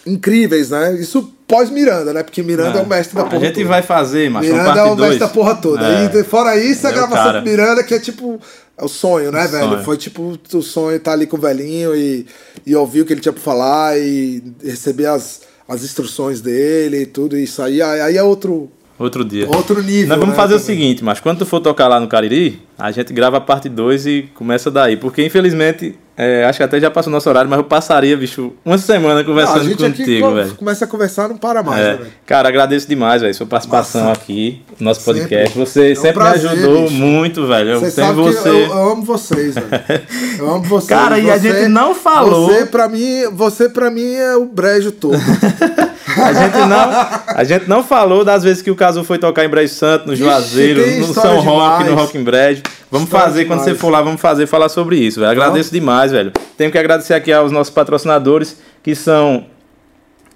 [0.07, 0.95] incríveis, né?
[0.95, 2.23] Isso pós Miranda, né?
[2.23, 3.37] Porque Miranda é, o mestre da porra.
[3.37, 3.67] A gente toda.
[3.69, 5.19] vai fazer, mas Miranda é o mestre 2.
[5.19, 5.87] da porra toda.
[5.87, 6.21] É.
[6.21, 7.39] E fora isso, a É o gravação cara.
[7.41, 8.39] com Miranda, que é tipo.
[8.77, 9.69] É o sonho, né, O velho?
[9.71, 9.85] sonho.
[9.85, 12.25] Foi tipo o sonho estar ali com o velhinho e,
[12.65, 17.07] e ouvir o que ele tinha pra falar e receber as, as instruções dele e
[17.07, 17.61] tudo isso.
[17.61, 19.47] Aí, aí é outro, Outro dia.
[19.49, 20.09] outro nível.
[20.09, 20.67] Nós vamos né, fazer o também.
[20.77, 24.07] seguinte, mas quando tu for tocar lá no Cariri, a gente grava a parte 2
[24.07, 24.97] e começa daí.
[24.97, 28.53] Porque infelizmente, é, acho que até já passou o nosso horário, mas eu passaria, bicho,
[28.65, 30.55] uma semana Não, a conversando gente contigo, co- velho.
[30.57, 32.11] começa a conversar não para mais, né, É, velho?
[32.27, 34.21] cara, agradeço demais, velho, sua participação Massa.
[34.21, 35.21] aqui no nosso Sempre.
[35.21, 35.59] podcast.
[35.59, 36.95] Você É um sempre prazer, me ajudou bicho.
[36.95, 37.71] muito, velho.
[37.71, 38.49] Eu Você sabe você.
[38.49, 39.69] eu, eu amo vocês, velho.
[40.41, 40.89] Eu amo vocês.
[40.89, 42.49] Cara, e a Você- gente não falou.
[42.49, 45.19] Você pra mim, você pra mim é o brejo todo.
[46.23, 49.49] A gente, não, a gente não falou das vezes que o Caso foi tocar em
[49.49, 52.63] Brejo Santo, no Juazeiro, tem no São Roque, no Rock em Brejo.
[52.91, 53.77] Vamos História fazer, quando demais.
[53.77, 55.31] você for lá, vamos fazer, falar sobre isso, velho.
[55.31, 56.33] Agradeço demais, velho.
[56.57, 59.47] Tenho que agradecer aqui aos nossos patrocinadores, que são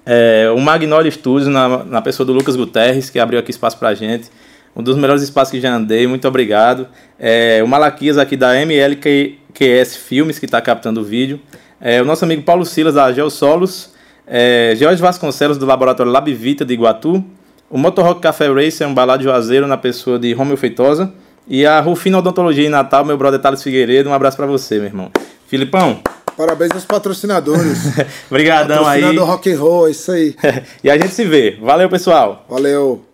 [0.05, 3.95] é, o Magnolia Studios, na, na pessoa do Lucas Guterres, que abriu aqui espaço pra
[3.95, 4.31] gente.
[4.75, 6.89] Um dos melhores espaços que já andei, muito obrigado.
[7.19, 11.41] É, o Malaquias aqui da MLQS Filmes, que está captando o vídeo.
[11.81, 13.93] É, o nosso amigo Paulo Silas, da Geossolos.
[14.27, 17.25] É, Jorge Vasconcelos, do Laboratório Labvita de Iguatu.
[17.69, 21.13] O Motorrock Café Racer, um balado juazeiro na pessoa de Romeu Feitosa.
[21.49, 24.11] E a Rufino Odontologia em Natal, meu brother Thales Figueiredo.
[24.11, 25.11] Um abraço pra você, meu irmão.
[25.47, 26.01] Filipão,
[26.37, 27.79] Parabéns aos patrocinadores.
[28.31, 29.03] brigadão aí.
[29.03, 30.35] Patrocinador rock and roll, é isso aí.
[30.83, 31.59] e a gente se vê.
[31.61, 32.47] Valeu, pessoal.
[32.49, 33.12] Valeu.